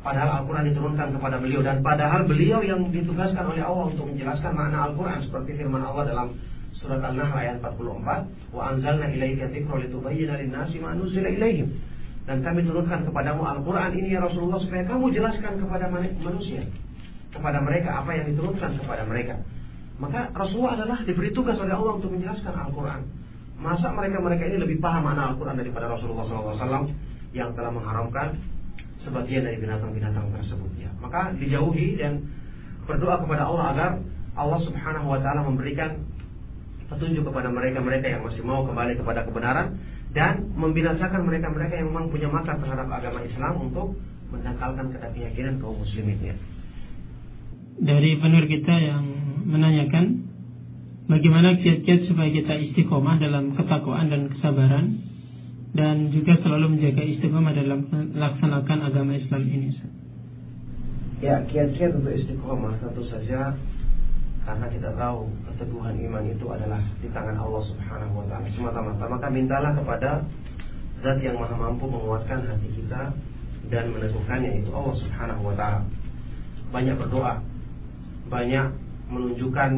Padahal 0.00 0.30
Al-Quran 0.42 0.64
diturunkan 0.72 1.08
kepada 1.12 1.36
beliau 1.36 1.60
dan 1.60 1.84
padahal 1.84 2.24
beliau 2.24 2.64
yang 2.64 2.88
ditugaskan 2.88 3.44
oleh 3.44 3.60
Allah 3.60 3.92
untuk 3.92 4.08
menjelaskan 4.08 4.56
makna 4.56 4.88
Al-Quran 4.88 5.18
seperti 5.28 5.60
firman 5.60 5.84
Allah 5.84 6.08
dalam 6.08 6.26
Surat 6.80 7.04
An-Nahl 7.04 7.36
ayat 7.36 7.60
44, 7.60 8.24
"Wa 8.56 8.72
anzalna 8.72 9.12
ilaika 9.12 9.52
dzikra 9.52 9.84
litubayyana 9.84 10.40
lin-nasi 10.40 10.80
ma 10.80 10.96
nuzila 10.96 11.28
ilaihim." 11.28 11.68
Dan 12.24 12.40
kami 12.40 12.64
turunkan 12.64 13.04
kepadamu 13.04 13.44
Al-Qur'an 13.44 13.92
ini 13.92 14.16
ya 14.16 14.24
Rasulullah 14.24 14.56
supaya 14.64 14.88
kamu 14.88 15.12
jelaskan 15.12 15.60
kepada 15.60 15.92
manusia, 15.92 16.64
kepada 17.36 17.60
mereka 17.60 18.00
apa 18.00 18.16
yang 18.16 18.32
diturunkan 18.32 18.80
kepada 18.80 19.04
mereka. 19.04 19.36
Maka 20.00 20.32
Rasulullah 20.32 20.80
adalah 20.80 21.04
diberi 21.04 21.28
tugas 21.36 21.60
oleh 21.60 21.76
Allah 21.76 22.00
untuk 22.00 22.08
menjelaskan 22.08 22.56
Al-Quran. 22.56 23.00
Masa 23.60 23.92
mereka-mereka 23.92 24.48
ini 24.48 24.56
lebih 24.56 24.80
paham 24.80 25.04
mana 25.04 25.32
Al-Quran 25.32 25.60
daripada 25.60 25.92
Rasulullah 25.92 26.24
SAW 26.24 26.88
yang 27.36 27.52
telah 27.52 27.68
mengharamkan 27.68 28.40
sebagian 29.04 29.44
dari 29.44 29.60
binatang-binatang 29.60 30.32
tersebut. 30.32 30.70
Ya. 30.80 30.88
Maka 31.00 31.36
dijauhi 31.36 32.00
dan 32.00 32.24
berdoa 32.88 33.20
kepada 33.20 33.44
Allah 33.44 33.64
agar 33.76 33.90
Allah 34.32 34.60
Subhanahu 34.64 35.12
Wa 35.12 35.20
Taala 35.20 35.44
memberikan 35.44 36.00
petunjuk 36.88 37.28
kepada 37.28 37.52
mereka-mereka 37.52 38.06
yang 38.08 38.22
masih 38.26 38.42
mau 38.42 38.66
kembali 38.66 38.98
kepada 38.98 39.22
kebenaran 39.28 39.78
dan 40.10 40.50
membinasakan 40.58 41.22
mereka-mereka 41.22 41.78
yang 41.78 41.94
memang 41.94 42.10
punya 42.10 42.26
mata 42.26 42.58
terhadap 42.58 42.90
agama 42.90 43.22
Islam 43.22 43.70
untuk 43.70 43.94
mendangkalkan 44.34 44.90
keyakinan 45.14 45.62
kaum 45.62 45.78
muslimin 45.78 46.34
Dari 47.78 48.10
penur 48.18 48.44
kita 48.50 48.74
yang 48.74 49.04
menanyakan 49.46 50.29
bagaimana 51.10 51.58
kiat-kiat 51.58 52.06
supaya 52.06 52.30
kita 52.30 52.54
istiqomah 52.70 53.18
dalam 53.18 53.58
ketakwaan 53.58 54.06
dan 54.08 54.30
kesabaran 54.30 54.86
dan 55.74 56.14
juga 56.14 56.38
selalu 56.38 56.78
menjaga 56.78 57.02
istiqomah 57.02 57.52
dalam 57.54 57.90
melaksanakan 57.90 58.78
agama 58.86 59.18
Islam 59.18 59.42
ini. 59.50 59.70
Ya, 61.20 61.42
kiat-kiat 61.44 61.98
untuk 61.98 62.14
istiqomah 62.14 62.78
tentu 62.78 63.02
saja 63.10 63.58
karena 64.40 64.66
kita 64.72 64.90
tahu 64.96 65.28
keteguhan 65.52 65.94
iman 66.00 66.24
itu 66.24 66.46
adalah 66.48 66.80
di 67.02 67.08
tangan 67.12 67.36
Allah 67.36 67.62
Subhanahu 67.68 68.24
wa 68.24 68.26
taala 68.30 68.48
semata-mata. 68.56 69.04
Maka 69.04 69.26
mintalah 69.28 69.76
kepada 69.76 70.24
zat 71.04 71.18
yang 71.20 71.36
maha 71.36 71.54
mampu 71.58 71.84
menguatkan 71.84 72.40
hati 72.48 72.68
kita 72.72 73.12
dan 73.68 73.84
meneguhkannya 73.92 74.64
itu 74.64 74.70
Allah 74.72 74.96
Subhanahu 74.96 75.42
wa 75.44 75.54
taala. 75.58 75.84
Banyak 76.72 76.96
berdoa, 76.96 77.44
banyak 78.32 78.66
menunjukkan 79.10 79.70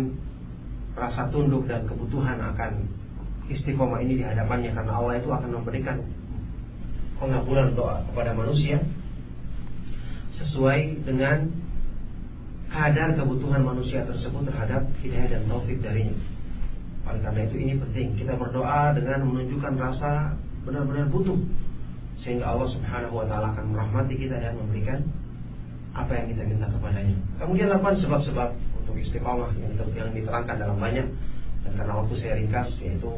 rasa 0.92 1.28
tunduk 1.33 1.64
dan 1.64 1.88
kebutuhan 1.88 2.37
akan 2.37 2.85
istiqomah 3.48 4.00
ini 4.05 4.20
di 4.20 4.24
hadapannya 4.24 4.70
karena 4.76 4.92
Allah 4.92 5.14
itu 5.18 5.28
akan 5.33 5.50
memberikan 5.61 5.98
pengabulan 7.16 7.72
doa 7.72 8.02
kepada 8.11 8.35
manusia 8.35 8.83
sesuai 10.42 11.07
dengan 11.07 11.48
kadar 12.72 13.14
kebutuhan 13.14 13.62
manusia 13.62 14.02
tersebut 14.09 14.48
terhadap 14.48 14.88
hidayah 15.05 15.38
dan 15.38 15.42
taufik 15.46 15.78
darinya. 15.85 16.16
Oleh 17.05 17.20
karena 17.20 17.40
itu 17.44 17.57
ini 17.61 17.74
penting 17.78 18.07
kita 18.16 18.33
berdoa 18.38 18.96
dengan 18.96 19.28
menunjukkan 19.28 19.74
rasa 19.76 20.35
benar-benar 20.64 21.11
butuh 21.12 21.37
sehingga 22.22 22.46
Allah 22.55 22.70
Subhanahu 22.70 23.18
wa 23.18 23.26
taala 23.26 23.50
akan 23.52 23.74
merahmati 23.74 24.14
kita 24.14 24.38
dan 24.38 24.55
memberikan 24.55 25.02
apa 25.92 26.11
yang 26.16 26.26
kita 26.33 26.42
minta 26.48 26.66
kepadanya. 26.70 27.16
Kemudian 27.37 27.68
lakukan 27.68 28.00
sebab-sebab 28.00 28.48
untuk 28.92 29.09
istiqomah 29.09 29.57
yang, 29.57 29.72
yang 29.96 30.11
diterangkan 30.12 30.57
dalam 30.61 30.76
banyak. 30.76 31.09
Dan 31.64 31.72
karena 31.81 31.92
waktu 31.96 32.14
saya 32.20 32.37
ringkas 32.37 32.68
yaitu 32.85 33.09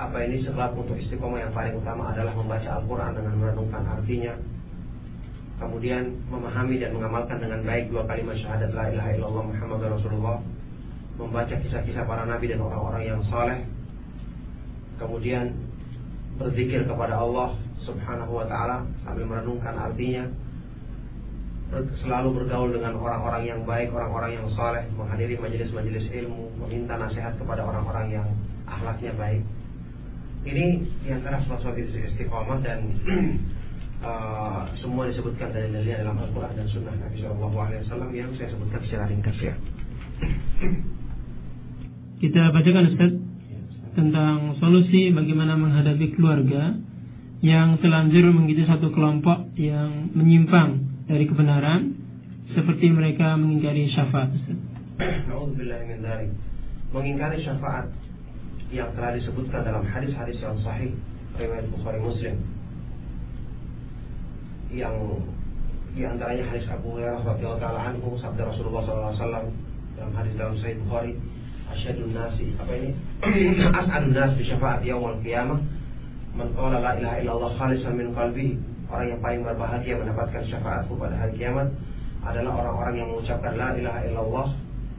apa 0.00 0.16
ini 0.24 0.40
sebab 0.40 0.72
untuk 0.72 0.96
istiqomah 0.96 1.44
yang 1.44 1.52
paling 1.52 1.76
utama 1.76 2.16
adalah 2.16 2.32
membaca 2.32 2.80
Al-Quran 2.80 3.12
dengan 3.12 3.34
merenungkan 3.36 3.84
artinya. 3.84 4.32
Kemudian 5.60 6.16
memahami 6.32 6.80
dan 6.80 6.96
mengamalkan 6.96 7.44
dengan 7.44 7.60
baik 7.66 7.92
dua 7.92 8.08
kalimat 8.08 8.40
syahadat 8.40 8.72
la 8.72 8.88
ilaha 8.88 9.10
illallah 9.12 9.44
Muhammad 9.52 9.80
Rasulullah. 10.00 10.38
Membaca 11.18 11.50
kisah-kisah 11.50 12.08
para 12.08 12.24
nabi 12.24 12.48
dan 12.48 12.64
orang-orang 12.64 13.02
yang 13.04 13.20
saleh. 13.28 13.66
Kemudian 14.96 15.52
berzikir 16.38 16.86
kepada 16.88 17.20
Allah 17.20 17.58
subhanahu 17.82 18.38
wa 18.38 18.46
ta'ala 18.46 18.86
sambil 19.02 19.26
merenungkan 19.26 19.74
artinya 19.74 20.30
selalu 22.00 22.28
bergaul 22.32 22.72
dengan 22.72 22.96
orang-orang 22.96 23.44
yang 23.44 23.60
baik, 23.68 23.92
orang-orang 23.92 24.40
yang 24.40 24.46
saleh, 24.56 24.88
menghadiri 24.96 25.36
majelis-majelis 25.36 26.08
ilmu, 26.08 26.48
meminta 26.64 26.96
nasihat 26.96 27.36
kepada 27.36 27.60
orang-orang 27.60 28.08
yang 28.08 28.26
akhlaknya 28.64 29.12
baik. 29.20 29.44
Ini 30.48 30.66
di 31.04 31.10
antara 31.12 31.44
sebab-sebab 31.44 31.76
istiqomah 31.76 32.64
dan 32.64 32.88
uh, 34.00 34.64
semua 34.80 35.12
disebutkan 35.12 35.52
dari 35.52 35.68
dalil 35.68 35.92
dalam 35.92 36.16
Al-Quran 36.16 36.56
dan 36.56 36.66
Sunnah 36.72 36.94
Nabi 36.96 37.20
Shallallahu 37.20 37.56
Alaihi 37.60 37.80
Wasallam 37.84 38.10
yang 38.16 38.30
saya 38.40 38.48
sebutkan 38.48 38.80
secara 38.88 39.04
ringkas 39.12 39.36
ya. 39.36 39.54
Kita 42.24 42.42
bacakan 42.50 42.84
Ustaz 42.96 43.12
tentang 43.92 44.56
solusi 44.56 45.12
bagaimana 45.12 45.54
menghadapi 45.60 46.16
keluarga 46.16 46.80
yang 47.44 47.76
telanjur 47.78 48.32
mengikuti 48.32 48.66
satu 48.66 48.90
kelompok 48.90 49.54
yang 49.54 50.10
menyimpang 50.16 50.87
dari 51.08 51.24
kebenaran 51.24 51.96
seperti 52.52 52.92
mereka 52.92 53.34
mengingkari 53.40 53.88
syafaat. 53.88 54.28
Mengingkari 56.92 57.38
syafaat 57.40 57.88
yang 58.68 58.92
telah 58.92 59.16
disebutkan 59.16 59.64
dalam 59.64 59.84
hadis-hadis 59.88 60.36
yang 60.44 60.56
sahih 60.60 60.92
riwayat 61.40 61.64
Bukhari 61.72 62.00
Muslim. 62.04 62.36
Yang 64.68 64.96
di 65.96 66.04
antaranya 66.04 66.44
hadis 66.52 66.68
Abu 66.68 66.92
Hurairah 66.92 67.24
radhiyallahu 67.24 67.80
anhu 67.80 68.20
sabda 68.20 68.44
Rasulullah 68.44 68.84
SAW 68.84 69.48
dalam 69.96 70.12
hadis 70.12 70.32
dalam 70.36 70.54
Sahih 70.60 70.76
Bukhari 70.84 71.16
asyadun 71.72 72.12
nasi 72.12 72.52
apa 72.60 72.72
ini? 72.76 72.90
As'adun 73.80 74.12
nas 74.12 74.36
syafaat 74.36 74.84
yaumul 74.84 75.16
qiyamah. 75.24 75.56
Man 76.36 76.52
qala 76.52 76.84
la 76.84 76.92
ilaha 77.00 77.16
illallah 77.24 77.50
khalisan 77.56 77.96
min 77.96 78.12
qalbi 78.12 78.60
orang 78.88 79.06
yang 79.12 79.20
paling 79.20 79.40
berbahagia 79.44 79.94
mendapatkan 80.00 80.42
syafaatku 80.48 80.96
pada 80.96 81.14
hari 81.16 81.32
kiamat 81.36 81.68
adalah 82.24 82.52
orang-orang 82.64 82.94
yang 82.98 83.08
mengucapkan 83.12 83.52
la 83.54 83.68
ilaha 83.76 84.00
illallah 84.08 84.48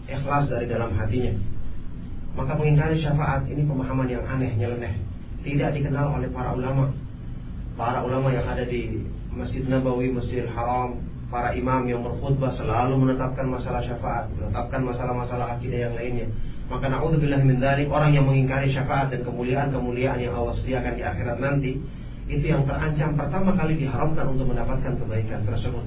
ikhlas 0.09 0.45
dari 0.49 0.65
dalam 0.69 0.93
hatinya. 0.97 1.33
Maka 2.37 2.53
mengingkari 2.55 3.01
syafaat 3.01 3.45
ini 3.49 3.65
pemahaman 3.65 4.07
yang 4.07 4.23
aneh 4.25 4.53
nyeleneh. 4.55 4.93
Tidak 5.41 5.69
dikenal 5.75 6.19
oleh 6.19 6.29
para 6.29 6.53
ulama. 6.53 6.93
Para 7.75 8.03
ulama 8.03 8.31
yang 8.31 8.45
ada 8.45 8.63
di 8.67 9.01
Masjid 9.31 9.63
Nabawi, 9.65 10.11
Masjidil 10.11 10.51
Haram, 10.51 10.99
para 11.29 11.53
imam 11.55 11.85
yang 11.85 12.01
berkhutbah 12.01 12.57
selalu 12.57 12.97
menetapkan 12.97 13.45
masalah 13.45 13.79
syafaat, 13.85 14.27
menetapkan 14.35 14.81
masalah-masalah 14.83 15.57
akidah 15.57 15.89
yang 15.89 15.93
lainnya. 15.95 16.27
Maka 16.69 16.85
naudzubillah 16.85 17.41
min 17.41 17.57
dzalik 17.57 17.89
orang 17.89 18.13
yang 18.13 18.25
mengingkari 18.29 18.69
syafaat 18.73 19.09
dan 19.09 19.25
kemuliaan-kemuliaan 19.25 20.21
yang 20.21 20.37
Allah 20.37 20.53
sediakan 20.61 20.93
di 20.97 21.03
akhirat 21.05 21.37
nanti, 21.41 21.71
itu 22.29 22.45
yang 22.45 22.61
terancam 22.69 23.17
pertama 23.17 23.57
kali 23.57 23.73
diharamkan 23.81 24.25
untuk 24.29 24.53
mendapatkan 24.53 24.93
kebaikan 25.01 25.41
tersebut. 25.49 25.81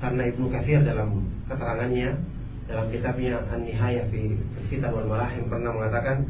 Karena 0.00 0.22
Ibnu 0.32 0.48
Katsir 0.48 0.80
dalam 0.80 1.28
keterangannya 1.44 2.16
dalam 2.64 2.88
kitabnya 2.88 3.44
An-Nihayah 3.52 4.08
fi 4.08 4.40
Kitab 4.72 4.96
wal 4.96 5.04
Malahim 5.04 5.52
pernah 5.52 5.76
mengatakan 5.76 6.24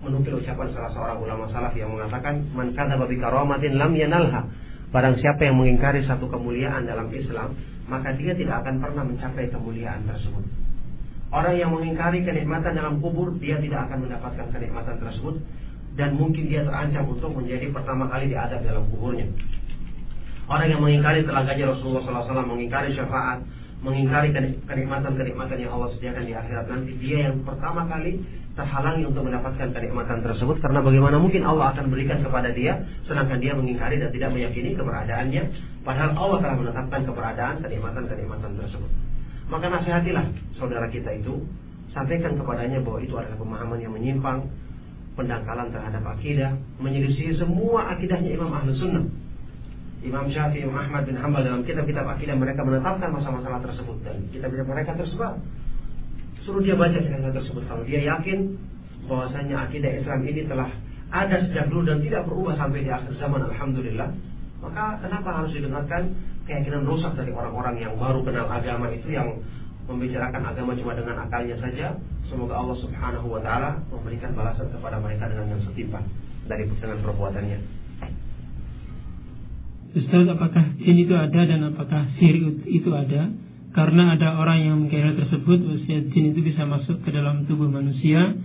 menukil 0.00 0.40
ucapan 0.40 0.72
salah 0.72 0.90
seorang 0.96 1.18
ulama 1.20 1.44
salaf 1.52 1.76
yang 1.76 1.92
mengatakan 1.92 2.48
man 2.56 2.72
kadzaba 2.72 3.04
bi 3.04 3.20
karamatin 3.20 3.76
lam 3.76 3.92
yanalha. 3.92 4.48
Barang 4.88 5.20
siapa 5.20 5.44
yang 5.44 5.60
mengingkari 5.60 6.06
satu 6.08 6.24
kemuliaan 6.30 6.88
dalam 6.88 7.12
Islam, 7.12 7.52
maka 7.90 8.16
dia 8.16 8.32
tidak 8.32 8.64
akan 8.64 8.80
pernah 8.80 9.04
mencapai 9.04 9.52
kemuliaan 9.52 10.08
tersebut. 10.08 10.46
Orang 11.34 11.58
yang 11.58 11.74
mengingkari 11.74 12.22
kenikmatan 12.22 12.72
dalam 12.78 13.02
kubur, 13.02 13.34
dia 13.36 13.58
tidak 13.58 13.90
akan 13.90 14.08
mendapatkan 14.08 14.46
kenikmatan 14.54 14.96
tersebut 15.02 15.42
dan 15.96 16.14
mungkin 16.16 16.46
dia 16.46 16.62
terancam 16.62 17.08
untuk 17.08 17.32
menjadi 17.32 17.72
pertama 17.72 18.06
kali 18.12 18.28
diadab 18.28 18.60
dalam 18.62 18.84
kuburnya. 18.92 19.26
Orang 20.46 20.70
yang 20.70 20.78
mengingkari 20.78 21.26
telaganya 21.26 21.74
Rasulullah 21.74 22.22
SAW, 22.22 22.46
mengingkari 22.46 22.94
syafaat, 22.94 23.42
mengingkari 23.84 24.32
kenikmatan-kenikmatan 24.64 25.56
yang 25.60 25.72
Allah 25.76 25.92
sediakan 25.94 26.24
di 26.24 26.32
akhirat 26.32 26.64
nanti 26.64 26.96
dia 26.96 27.28
yang 27.28 27.44
pertama 27.44 27.84
kali 27.84 28.24
terhalangi 28.56 29.04
untuk 29.04 29.28
mendapatkan 29.28 29.68
kenikmatan 29.68 30.24
tersebut 30.24 30.56
karena 30.64 30.80
bagaimana 30.80 31.20
mungkin 31.20 31.44
Allah 31.44 31.76
akan 31.76 31.92
berikan 31.92 32.24
kepada 32.24 32.56
dia 32.56 32.80
sedangkan 33.04 33.36
dia 33.36 33.52
mengingkari 33.52 34.00
dan 34.00 34.08
tidak 34.08 34.32
meyakini 34.32 34.72
keberadaannya 34.72 35.42
padahal 35.84 36.10
Allah 36.16 36.38
telah 36.40 36.56
menetapkan 36.56 37.00
keberadaan 37.04 37.54
kenikmatan-kenikmatan 37.60 38.50
tersebut 38.64 38.90
maka 39.52 39.66
nasihatilah 39.68 40.24
saudara 40.56 40.88
kita 40.88 41.12
itu 41.12 41.44
sampaikan 41.92 42.32
kepadanya 42.40 42.80
bahwa 42.80 42.98
itu 43.04 43.12
adalah 43.12 43.36
pemahaman 43.36 43.78
yang 43.78 43.92
menyimpang 43.92 44.48
pendangkalan 45.16 45.72
terhadap 45.72 46.04
akidah 46.04 46.54
menyelisih 46.78 47.34
semua 47.40 47.96
akidahnya 47.96 48.36
Imam 48.36 48.52
Ahlus 48.52 48.78
Sunnah 48.78 49.04
Imam 50.06 50.30
Syafi'i, 50.30 50.62
Imam 50.62 50.78
Ahmad 50.78 51.02
bin 51.08 51.18
Hanbal 51.18 51.42
dalam 51.42 51.66
kitab-kitab 51.66 52.06
akidah 52.06 52.38
mereka 52.38 52.62
menetapkan 52.62 53.10
masalah-masalah 53.10 53.58
tersebut 53.64 53.96
dan 54.06 54.22
kitab-kitab 54.30 54.68
mereka 54.70 54.94
tersebar. 54.94 55.34
Suruh 56.46 56.62
dia 56.62 56.78
baca 56.78 56.94
kitab 56.94 57.34
tersebut 57.34 57.66
kalau 57.66 57.82
dia 57.82 58.06
yakin 58.06 58.54
bahwasanya 59.10 59.66
akidah 59.66 59.90
Islam 59.98 60.22
ini 60.22 60.46
telah 60.46 60.70
ada 61.10 61.42
sejak 61.46 61.70
dulu 61.70 61.86
dan 61.86 61.98
tidak 62.02 62.22
berubah 62.26 62.54
sampai 62.58 62.82
di 62.82 62.90
akhir 62.90 63.14
zaman 63.18 63.46
alhamdulillah 63.46 64.10
maka 64.58 64.98
kenapa 64.98 65.30
harus 65.42 65.54
didengarkan 65.54 66.10
keyakinan 66.50 66.82
rusak 66.82 67.14
dari 67.14 67.30
orang-orang 67.30 67.78
yang 67.78 67.94
baru 67.94 68.26
kenal 68.26 68.50
agama 68.50 68.90
itu 68.90 69.14
yang 69.14 69.38
membicarakan 69.86 70.42
agama 70.42 70.74
cuma 70.74 70.98
dengan 70.98 71.22
akalnya 71.22 71.54
saja 71.62 71.94
semoga 72.28 72.54
Allah 72.58 72.76
subhanahu 72.80 73.26
wa 73.30 73.40
ta'ala 73.40 73.82
memberikan 73.90 74.34
balasan 74.34 74.70
kepada 74.70 74.98
mereka 74.98 75.30
dengan 75.30 75.56
yang 75.56 75.62
setimpal 75.66 76.02
dari 76.46 76.64
dengan 76.66 76.98
perbuatannya 77.02 77.58
Ustaz 79.96 80.28
apakah 80.28 80.76
jin 80.76 81.08
itu 81.08 81.16
ada 81.16 81.40
dan 81.48 81.72
apakah 81.72 82.12
sihir 82.20 82.36
itu 82.68 82.92
ada? 82.92 83.32
Karena 83.72 84.12
ada 84.12 84.36
orang 84.36 84.58
yang 84.60 84.76
mengkira 84.84 85.16
tersebut 85.16 85.56
bahwasanya 85.56 86.12
jin 86.12 86.36
itu 86.36 86.40
bisa 86.44 86.68
masuk 86.68 87.00
ke 87.00 87.08
dalam 87.08 87.48
tubuh 87.48 87.68
manusia 87.68 88.36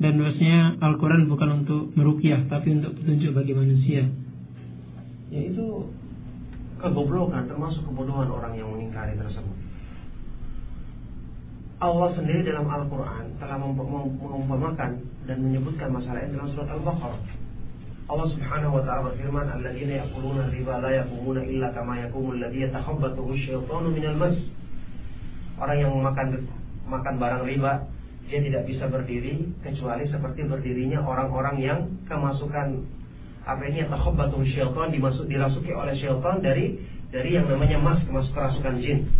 dan 0.00 0.12
bahwasanya 0.16 0.80
Al-Quran 0.80 1.28
bukan 1.28 1.64
untuk 1.64 1.92
merukyah 1.96 2.48
tapi 2.48 2.80
untuk 2.80 2.96
petunjuk 2.96 3.36
bagi 3.36 3.52
manusia. 3.52 4.08
Ya 5.28 5.40
itu 5.44 5.92
kegoblokan 6.80 7.44
termasuk 7.44 7.84
kebodohan 7.88 8.28
orang 8.32 8.52
yang 8.56 8.72
mengingkari 8.72 9.16
tersebut. 9.20 9.55
Allah 11.76 12.08
sendiri 12.16 12.40
dalam 12.40 12.64
Al-Quran 12.64 13.36
telah 13.36 13.60
mengumpamakan 13.60 14.96
dan 15.28 15.36
menyebutkan 15.44 15.92
masalah 15.92 16.24
ini 16.24 16.32
dalam 16.32 16.48
surat 16.56 16.72
Al-Baqarah. 16.72 17.20
Allah 18.06 18.26
Subhanahu 18.32 18.80
wa 18.80 18.82
taala 18.86 19.12
berfirman, 19.12 19.44
"Alladzina 19.44 20.00
ya'kuluna 20.00 20.48
riba 20.48 20.80
la 20.80 20.90
yaqumuna 21.04 21.42
illa 21.44 21.68
kama 21.76 22.00
yaqumu 22.00 22.38
alladzi 22.38 22.64
yatakhabbathu 22.64 23.28
asyaitanu 23.28 23.92
minal 23.92 24.16
mas." 24.16 24.36
Orang 25.60 25.76
yang 25.76 25.92
makan 26.00 26.48
makan 26.88 27.14
barang 27.20 27.44
riba, 27.44 27.72
dia 28.30 28.40
tidak 28.40 28.62
bisa 28.64 28.88
berdiri 28.88 29.44
kecuali 29.60 30.08
seperti 30.08 30.48
berdirinya 30.48 31.04
orang-orang 31.04 31.56
yang 31.60 31.78
kemasukan 32.08 32.88
apa 33.44 33.62
ini 33.68 33.84
yatakhabbathu 33.84 34.42
syaitan 34.48 34.88
dimasuk 34.90 35.28
dirasuki 35.28 35.76
oleh 35.76 35.92
syaitan 36.00 36.40
dari 36.40 36.78
dari 37.12 37.36
yang 37.36 37.46
namanya 37.52 37.78
mas 37.78 38.00
masuk 38.08 38.32
kerasukan 38.32 38.80
jin. 38.80 39.12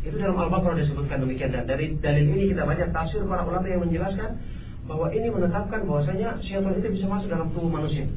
Itu 0.00 0.16
dalam 0.16 0.36
Al-Baqarah 0.36 0.80
disebutkan 0.80 1.20
demikian 1.20 1.52
dan 1.52 1.68
dari 1.68 1.92
dalil 2.00 2.24
ini 2.32 2.56
kita 2.56 2.64
baca 2.64 2.84
tafsir 2.88 3.20
para 3.28 3.44
ulama 3.44 3.68
yang 3.68 3.84
menjelaskan 3.84 4.40
bahwa 4.88 5.12
ini 5.12 5.28
menetapkan 5.28 5.84
bahwasanya 5.84 6.40
syaitan 6.40 6.72
itu 6.72 6.88
bisa 6.88 7.06
masuk 7.06 7.28
dalam 7.28 7.52
tubuh 7.52 7.68
manusia. 7.68 8.08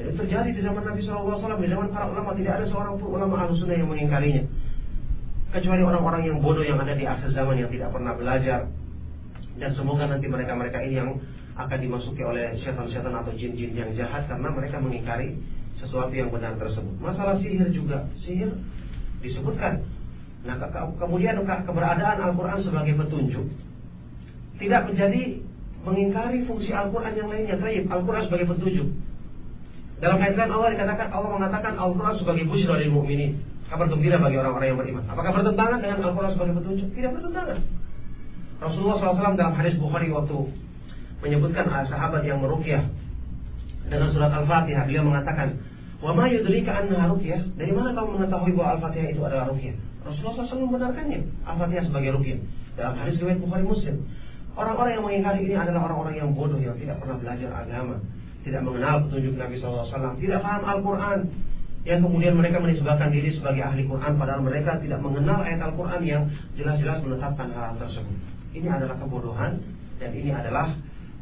Itu 0.00 0.10
terjadi 0.16 0.50
di 0.56 0.60
zaman 0.64 0.82
Nabi 0.82 1.04
SAW, 1.04 1.36
di 1.60 1.68
zaman 1.68 1.92
para 1.92 2.08
ulama 2.08 2.32
tidak 2.32 2.58
ada 2.58 2.66
seorang 2.66 2.96
pun 2.96 3.12
ulama 3.12 3.44
ahlu 3.44 3.60
sunnah 3.60 3.76
yang 3.76 3.92
mengingkarinya. 3.92 4.42
Kecuali 5.52 5.84
orang-orang 5.84 6.32
yang 6.32 6.40
bodoh 6.40 6.64
yang 6.64 6.80
ada 6.80 6.96
di 6.96 7.04
akhir 7.04 7.28
zaman 7.36 7.60
yang 7.60 7.68
tidak 7.68 7.92
pernah 7.92 8.16
belajar. 8.16 8.72
Dan 9.60 9.70
semoga 9.76 10.08
nanti 10.08 10.24
mereka-mereka 10.24 10.80
ini 10.80 10.96
yang 10.96 11.12
akan 11.60 11.76
dimasuki 11.76 12.24
oleh 12.24 12.56
syaitan-syaitan 12.64 13.12
atau 13.12 13.36
jin-jin 13.36 13.76
yang 13.76 13.92
jahat 13.92 14.24
karena 14.24 14.48
mereka 14.48 14.80
mengingkari 14.80 15.36
sesuatu 15.76 16.10
yang 16.16 16.32
benar 16.32 16.56
tersebut. 16.56 16.96
Masalah 16.96 17.36
sihir 17.44 17.68
juga, 17.68 18.08
sihir 18.24 18.48
disebutkan. 19.20 19.84
Nah, 20.42 20.58
kemudian 20.98 21.38
keberadaan 21.46 22.18
Al-Quran 22.18 22.58
sebagai 22.66 22.98
petunjuk 22.98 23.46
tidak 24.58 24.82
menjadi 24.90 25.38
mengingkari 25.86 26.42
fungsi 26.46 26.74
Al-Quran 26.74 27.14
yang 27.14 27.28
lainnya. 27.30 27.56
Taib, 27.58 27.86
Al-Quran 27.86 28.22
sebagai 28.26 28.46
petunjuk. 28.50 28.88
Dalam 30.02 30.18
ayat 30.18 30.34
lain 30.34 30.50
Allah 30.50 30.70
dikatakan 30.74 31.08
Allah 31.14 31.30
mengatakan 31.38 31.72
Al-Quran 31.78 32.14
sebagai 32.18 32.44
busyra 32.50 32.74
lil 32.82 32.90
mu'minin. 32.90 33.38
Kabar 33.70 33.86
gembira 33.88 34.18
bagi 34.18 34.36
orang-orang 34.36 34.68
yang 34.74 34.78
beriman. 34.82 35.04
Apakah 35.08 35.30
bertentangan 35.32 35.78
dengan 35.78 35.98
Al-Quran 36.10 36.30
sebagai 36.34 36.54
petunjuk? 36.58 36.88
Tidak 36.92 37.10
bertentangan. 37.14 37.58
Rasulullah 38.62 38.96
SAW 38.98 39.34
dalam 39.38 39.54
hadis 39.58 39.74
Bukhari 39.78 40.10
waktu 40.10 40.38
menyebutkan 41.22 41.66
sahabat 41.86 42.22
yang 42.26 42.42
merukyah 42.42 42.82
dengan 43.86 44.08
surat 44.14 44.30
Al-Fatihah, 44.30 44.86
beliau 44.86 45.02
mengatakan, 45.06 45.58
"Wa 46.02 46.10
ma 46.12 46.26
yudrika 46.26 46.82
annaha 46.82 47.14
ruqyah?" 47.14 47.40
Dari 47.54 47.72
mana 47.72 47.94
kamu 47.94 48.08
mengetahui 48.18 48.52
bahwa 48.58 48.68
Al-Fatihah 48.76 49.08
itu 49.14 49.22
adalah 49.22 49.46
rukyah? 49.54 49.74
Rasulullah 50.02 50.44
SAW 50.50 50.66
membenarkannya, 50.66 51.20
Al-Fatihah 51.46 51.84
sebagai 51.86 52.10
rukyah. 52.18 52.38
Dalam 52.74 52.94
hadis 52.98 53.14
riwayat 53.22 53.38
Bukhari 53.38 53.64
Muslim. 53.64 53.96
Orang-orang 54.52 54.92
yang 54.98 55.04
mengingkari 55.06 55.40
ini 55.48 55.54
adalah 55.56 55.80
orang-orang 55.88 56.14
yang 56.20 56.28
bodoh 56.36 56.60
yang 56.60 56.76
tidak 56.76 57.00
pernah 57.00 57.16
belajar 57.16 57.48
agama 57.54 57.96
tidak 58.42 58.62
mengenal 58.66 59.06
petunjuk 59.06 59.34
Nabi 59.38 59.54
SAW, 59.62 60.18
tidak 60.18 60.40
paham 60.42 60.62
Al-Quran, 60.66 61.18
yang 61.82 61.98
kemudian 61.98 62.34
mereka 62.38 62.62
menisbahkan 62.62 63.10
diri 63.10 63.34
sebagai 63.34 63.62
ahli 63.62 63.86
Quran, 63.86 64.14
padahal 64.18 64.42
mereka 64.42 64.78
tidak 64.82 65.02
mengenal 65.02 65.42
ayat 65.42 65.60
Al-Quran 65.62 66.02
yang 66.06 66.22
jelas-jelas 66.54 67.02
menetapkan 67.02 67.50
hal 67.54 67.74
tersebut. 67.78 68.18
Ini 68.54 68.68
adalah 68.70 68.98
kebodohan 68.98 69.58
dan 69.98 70.10
ini 70.14 70.30
adalah 70.30 70.74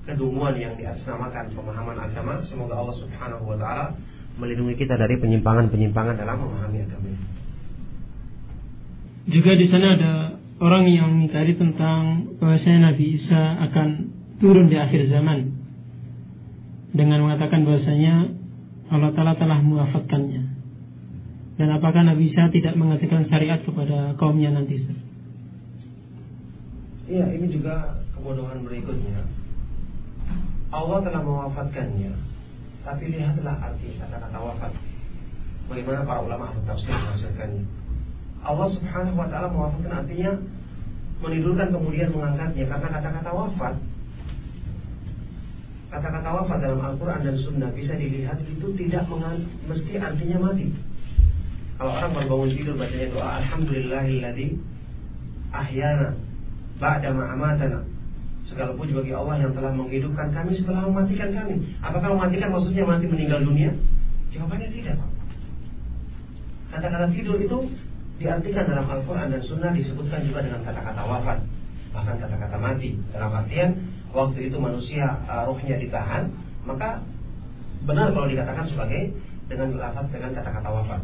kedunguan 0.05 0.57
yang 0.57 0.77
diatasnamakan 0.77 1.53
pemahaman 1.55 1.97
agama. 1.97 2.41
Semoga 2.49 2.77
Allah 2.77 2.97
Subhanahu 2.99 3.45
wa 3.47 3.57
taala 3.57 3.87
melindungi 4.41 4.75
kita 4.81 4.97
dari 4.97 5.21
penyimpangan-penyimpangan 5.21 6.17
dalam 6.17 6.41
memahami 6.41 6.79
agama 6.81 7.07
ini. 7.13 7.27
Juga 9.31 9.53
di 9.55 9.67
sana 9.69 9.87
ada 9.95 10.13
orang 10.65 10.89
yang 10.89 11.13
mengingkari 11.13 11.55
tentang 11.61 12.33
bahwasanya 12.41 12.91
Nabi 12.91 13.21
Isa 13.21 13.43
akan 13.69 13.89
turun 14.41 14.73
di 14.73 14.81
akhir 14.81 15.13
zaman 15.13 15.53
dengan 16.97 17.23
mengatakan 17.23 17.63
bahwasanya 17.69 18.15
Allah 18.91 19.13
Ta'ala 19.15 19.39
telah 19.39 19.61
mewafatkannya. 19.63 20.43
Dan 21.61 21.69
apakah 21.77 22.03
Nabi 22.03 22.33
Isa 22.33 22.49
tidak 22.51 22.75
mengatakan 22.75 23.29
syariat 23.29 23.61
kepada 23.61 24.17
kaumnya 24.17 24.51
nanti? 24.51 24.81
Iya, 27.07 27.27
ini 27.37 27.47
juga 27.53 28.01
kebodohan 28.17 28.65
berikutnya. 28.65 29.29
Allah 30.71 30.99
telah 31.03 31.23
mewafatkannya, 31.27 32.13
tapi 32.87 33.05
lihatlah 33.13 33.57
arti 33.61 33.97
kata-kata 34.01 34.39
wafat. 34.39 34.73
Bagaimana 35.69 36.03
para 36.03 36.21
ulama 36.25 36.51
tafsir 36.67 36.91
menghasilkannya. 36.91 37.63
Allah 38.41 38.69
Subhanahu 38.73 39.21
wa 39.21 39.29
taala 39.29 39.49
mewafatkan 39.53 39.93
artinya 40.05 40.33
menidurkan 41.21 41.69
kemudian 41.69 42.09
mengangkatnya 42.11 42.65
karena 42.65 42.89
kata-kata 42.89 43.31
wafat 43.31 43.75
kata-kata 45.91 46.29
wafat 46.31 46.59
dalam 46.63 46.81
Al-Quran 46.81 47.21
dan 47.27 47.37
Sunnah 47.43 47.71
bisa 47.75 47.99
dilihat 47.99 48.39
itu 48.47 48.67
tidak 48.79 49.11
mesti 49.67 49.93
artinya 49.99 50.39
mati. 50.39 50.71
Kalau 51.77 51.93
orang 51.99 52.13
baru 52.15 52.27
bangun 52.31 52.51
tidur 52.55 52.75
bacanya 52.79 53.09
doa 53.11 53.31
Alhamdulillahilladzi 53.43 54.49
ahyana 55.51 56.09
ba'da 56.79 57.09
ma'amatana. 57.11 57.81
Segala 58.49 58.75
puji 58.75 58.97
bagi 58.97 59.13
Allah 59.15 59.43
yang 59.43 59.53
telah 59.53 59.73
menghidupkan 59.75 60.33
kami 60.33 60.57
setelah 60.59 60.89
mematikan 60.89 61.31
kami. 61.35 61.61
Apakah 61.85 62.17
mematikan 62.17 62.49
maksudnya 62.55 62.83
mati 62.89 63.07
meninggal 63.07 63.41
dunia? 63.45 63.71
Jawabannya 64.33 64.69
tidak. 64.73 64.97
Kata-kata 66.71 67.07
tidur 67.15 67.37
itu 67.39 67.59
diartikan 68.21 68.65
dalam 68.69 68.87
Al-Quran 68.87 69.33
dan 69.33 69.43
Sunnah 69.49 69.73
disebutkan 69.73 70.21
juga 70.29 70.45
dengan 70.45 70.61
kata-kata 70.61 71.03
wafat 71.09 71.41
bahkan 71.91 72.17
kata-kata 72.23 72.57
mati 72.61 72.95
dalam 73.11 73.35
artian 73.35 73.75
waktu 74.15 74.47
itu 74.47 74.57
manusia 74.61 75.19
uh, 75.27 75.43
ruhnya 75.51 75.75
ditahan 75.81 76.31
maka 76.63 77.03
benar 77.83 78.15
kalau 78.15 78.31
dikatakan 78.31 78.69
sebagai 78.71 79.11
dengan 79.51 79.75
lafaz 79.75 80.07
dengan 80.15 80.31
kata-kata 80.39 80.69
wafat 80.71 81.01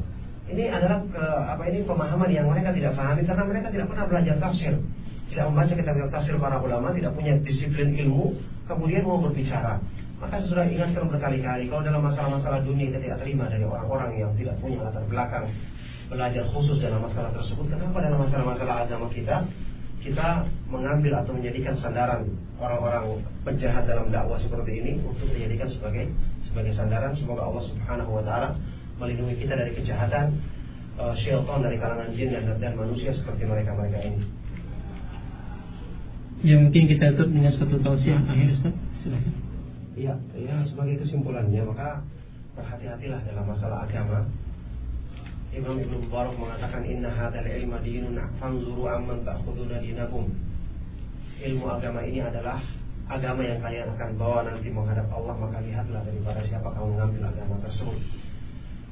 ini 0.46 0.70
adalah 0.70 1.02
ke, 1.10 1.24
apa 1.42 1.62
ini 1.66 1.82
pemahaman 1.82 2.30
yang 2.30 2.46
mereka 2.46 2.70
tidak 2.70 2.94
pahami 2.94 3.26
karena 3.26 3.44
mereka 3.50 3.68
tidak 3.74 3.86
pernah 3.90 4.06
belajar 4.06 4.34
tafsir 4.38 4.74
tidak 5.36 5.52
membaca 5.52 5.72
kitab 5.76 5.96
tafsir 6.08 6.34
para 6.40 6.56
ulama 6.56 6.96
tidak 6.96 7.12
punya 7.12 7.36
disiplin 7.44 7.92
ilmu 7.92 8.32
kemudian 8.64 9.04
mau 9.04 9.20
berbicara 9.20 9.76
maka 10.16 10.40
sudah 10.48 10.64
ingatkan 10.64 11.04
berkali-kali 11.12 11.68
kalau 11.68 11.84
dalam 11.84 12.00
masalah-masalah 12.00 12.64
dunia 12.64 12.88
kita 12.88 13.04
tidak 13.04 13.18
terima 13.20 13.44
dari 13.52 13.68
orang-orang 13.68 14.16
yang 14.16 14.32
tidak 14.40 14.56
punya 14.64 14.80
latar 14.80 15.04
belakang 15.04 15.44
belajar 16.08 16.40
khusus 16.56 16.80
dalam 16.80 17.04
masalah 17.04 17.28
tersebut 17.36 17.68
kenapa 17.68 18.00
dalam 18.00 18.18
masalah-masalah 18.24 18.88
agama 18.88 19.12
kita 19.12 19.44
kita 20.00 20.48
mengambil 20.72 21.20
atau 21.20 21.36
menjadikan 21.36 21.76
sandaran 21.84 22.24
orang-orang 22.56 23.20
penjahat 23.44 23.84
dalam 23.84 24.08
dakwah 24.08 24.40
seperti 24.40 24.72
ini 24.72 24.92
untuk 25.04 25.28
dijadikan 25.36 25.68
sebagai 25.68 26.08
sebagai 26.48 26.72
sandaran 26.80 27.12
semoga 27.20 27.44
Allah 27.44 27.64
Subhanahu 27.68 28.16
wa 28.16 28.24
taala 28.24 28.56
melindungi 28.96 29.44
kita 29.44 29.52
dari 29.52 29.76
kejahatan 29.76 30.40
uh, 30.96 31.12
syaitan 31.20 31.60
dari 31.60 31.76
kalangan 31.76 32.08
jin 32.16 32.32
dan, 32.32 32.56
dan 32.56 32.72
manusia 32.72 33.12
seperti 33.12 33.44
mereka-mereka 33.44 34.00
ini. 34.00 34.24
Ya 36.46 36.56
mungkin 36.62 36.86
kita 36.86 37.18
tutup 37.18 37.34
dengan 37.34 37.50
satu 37.58 37.74
tausiah 37.82 38.22
akhir 38.22 38.54
Ustaz. 38.54 38.74
Iya, 39.98 40.14
ya 40.38 40.56
sebagai 40.70 41.02
kesimpulannya 41.02 41.66
maka 41.66 42.06
berhati-hatilah 42.54 43.20
dalam 43.26 43.44
masalah 43.50 43.82
agama. 43.82 44.22
Imam 45.50 45.80
Ibnu 45.80 46.06
Mubarak 46.06 46.36
mengatakan 46.38 46.86
inna 46.86 47.10
hadzal 47.10 47.42
ilma 47.42 47.82
dinun 47.82 48.14
fanzuru 48.38 48.86
amman 48.86 49.26
ta'khuduna 49.26 49.82
dinakum. 49.82 50.30
Ilmu 51.42 51.66
agama 51.66 52.06
ini 52.06 52.22
adalah 52.22 52.62
agama 53.06 53.42
yang 53.42 53.58
kalian 53.62 53.86
akan 53.94 54.10
bawa 54.18 54.46
nanti 54.46 54.68
menghadap 54.70 55.06
Allah 55.14 55.34
maka 55.38 55.62
lihatlah 55.62 56.02
daripada 56.02 56.42
siapa 56.46 56.68
kamu 56.74 56.98
mengambil 56.98 57.30
agama 57.30 57.54
tersebut 57.62 57.98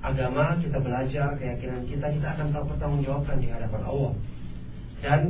agama 0.04 0.54
kita 0.62 0.78
belajar 0.78 1.28
keyakinan 1.34 1.82
kita 1.90 2.06
kita 2.14 2.28
akan 2.38 2.46
tahu 2.54 2.64
pertanggungjawabkan 2.76 3.42
di 3.42 3.48
hadapan 3.50 3.82
Allah 3.82 4.12
dan 5.02 5.20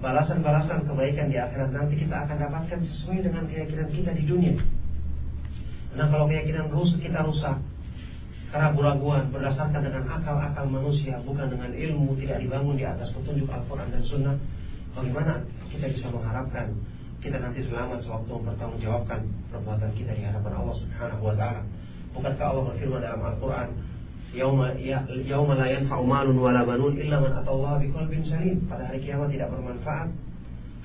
balasan-balasan 0.00 0.88
kebaikan 0.88 1.28
di 1.28 1.36
akhirat 1.36 1.70
nanti 1.76 1.94
kita 2.00 2.16
akan 2.24 2.36
dapatkan 2.40 2.80
sesuai 2.80 3.20
dengan 3.20 3.44
keyakinan 3.46 3.88
kita 3.92 4.10
di 4.16 4.24
dunia. 4.24 4.54
Nah 5.94 6.08
kalau 6.08 6.24
keyakinan 6.26 6.72
rusak 6.72 6.98
kita 7.04 7.20
rusak 7.20 7.56
karena 8.50 8.74
raguan 8.74 9.30
berdasarkan 9.30 9.78
dengan 9.78 10.04
akal-akal 10.10 10.66
manusia 10.66 11.22
bukan 11.22 11.46
dengan 11.46 11.70
ilmu 11.70 12.18
tidak 12.18 12.42
dibangun 12.42 12.74
di 12.74 12.82
atas 12.82 13.06
petunjuk 13.14 13.46
Al-Quran 13.46 13.94
dan 13.94 14.02
Sunnah 14.10 14.36
bagaimana 14.96 15.38
kita 15.70 15.86
bisa 15.86 16.10
mengharapkan 16.10 16.74
kita 17.20 17.36
nanti 17.36 17.60
selamat 17.68 18.00
sewaktu 18.02 18.32
mempertanggungjawabkan 18.32 19.20
perbuatan 19.52 19.90
kita 19.92 20.12
di 20.16 20.24
hadapan 20.24 20.52
Allah 20.56 20.76
Subhanahu 20.80 21.22
wa 21.28 21.34
taala. 21.36 21.62
Bukankah 22.10 22.46
Allah 22.48 22.64
berfirman 22.74 23.00
dalam 23.04 23.20
Al-Quran, 23.22 23.68
Ya, 24.30 24.46
yauma 25.26 25.54
la 25.58 25.66
yanfa'u 25.66 26.06
malun 26.06 26.38
wala 26.38 26.62
banun 26.62 26.94
illa 26.94 27.18
man 27.18 27.34
atallaha 27.34 27.82
biqalbin 27.82 28.22
salim. 28.30 28.62
Pada 28.70 28.86
hari 28.86 29.02
kiamat 29.02 29.34
tidak 29.34 29.50
bermanfaat 29.50 30.06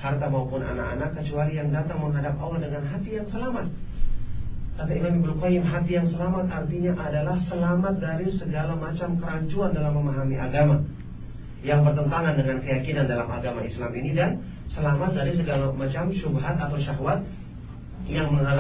harta 0.02 0.28
maupun 0.30 0.62
anak-anak 0.62 1.18
kecuali 1.18 1.58
yang 1.58 1.70
datang 1.74 1.98
menghadap 1.98 2.38
Allah 2.38 2.60
dengan 2.62 2.84
hati 2.90 3.18
yang 3.18 3.28
selamat. 3.34 3.70
Kata 4.76 4.92
Imam 4.92 5.24
Ibnu 5.24 5.34
Qayyim, 5.40 5.64
hati 5.64 5.92
yang 5.96 6.08
selamat 6.12 6.46
artinya 6.52 6.94
adalah 7.00 7.38
selamat 7.48 7.96
dari 7.98 8.28
segala 8.36 8.76
macam 8.76 9.10
kerancuan 9.18 9.72
dalam 9.72 9.94
memahami 9.98 10.36
agama 10.36 10.78
yang 11.66 11.82
bertentangan 11.82 12.38
dengan 12.38 12.62
keyakinan 12.62 13.10
dalam 13.10 13.26
agama 13.26 13.66
Islam 13.66 13.90
ini 13.98 14.14
dan 14.14 14.38
selamat 14.78 15.18
dari 15.18 15.34
segala 15.34 15.74
macam 15.74 16.14
syubhat 16.14 16.60
atau 16.62 16.78
syahwat 16.78 17.26
yang 18.06 18.30
menghalangi 18.30 18.54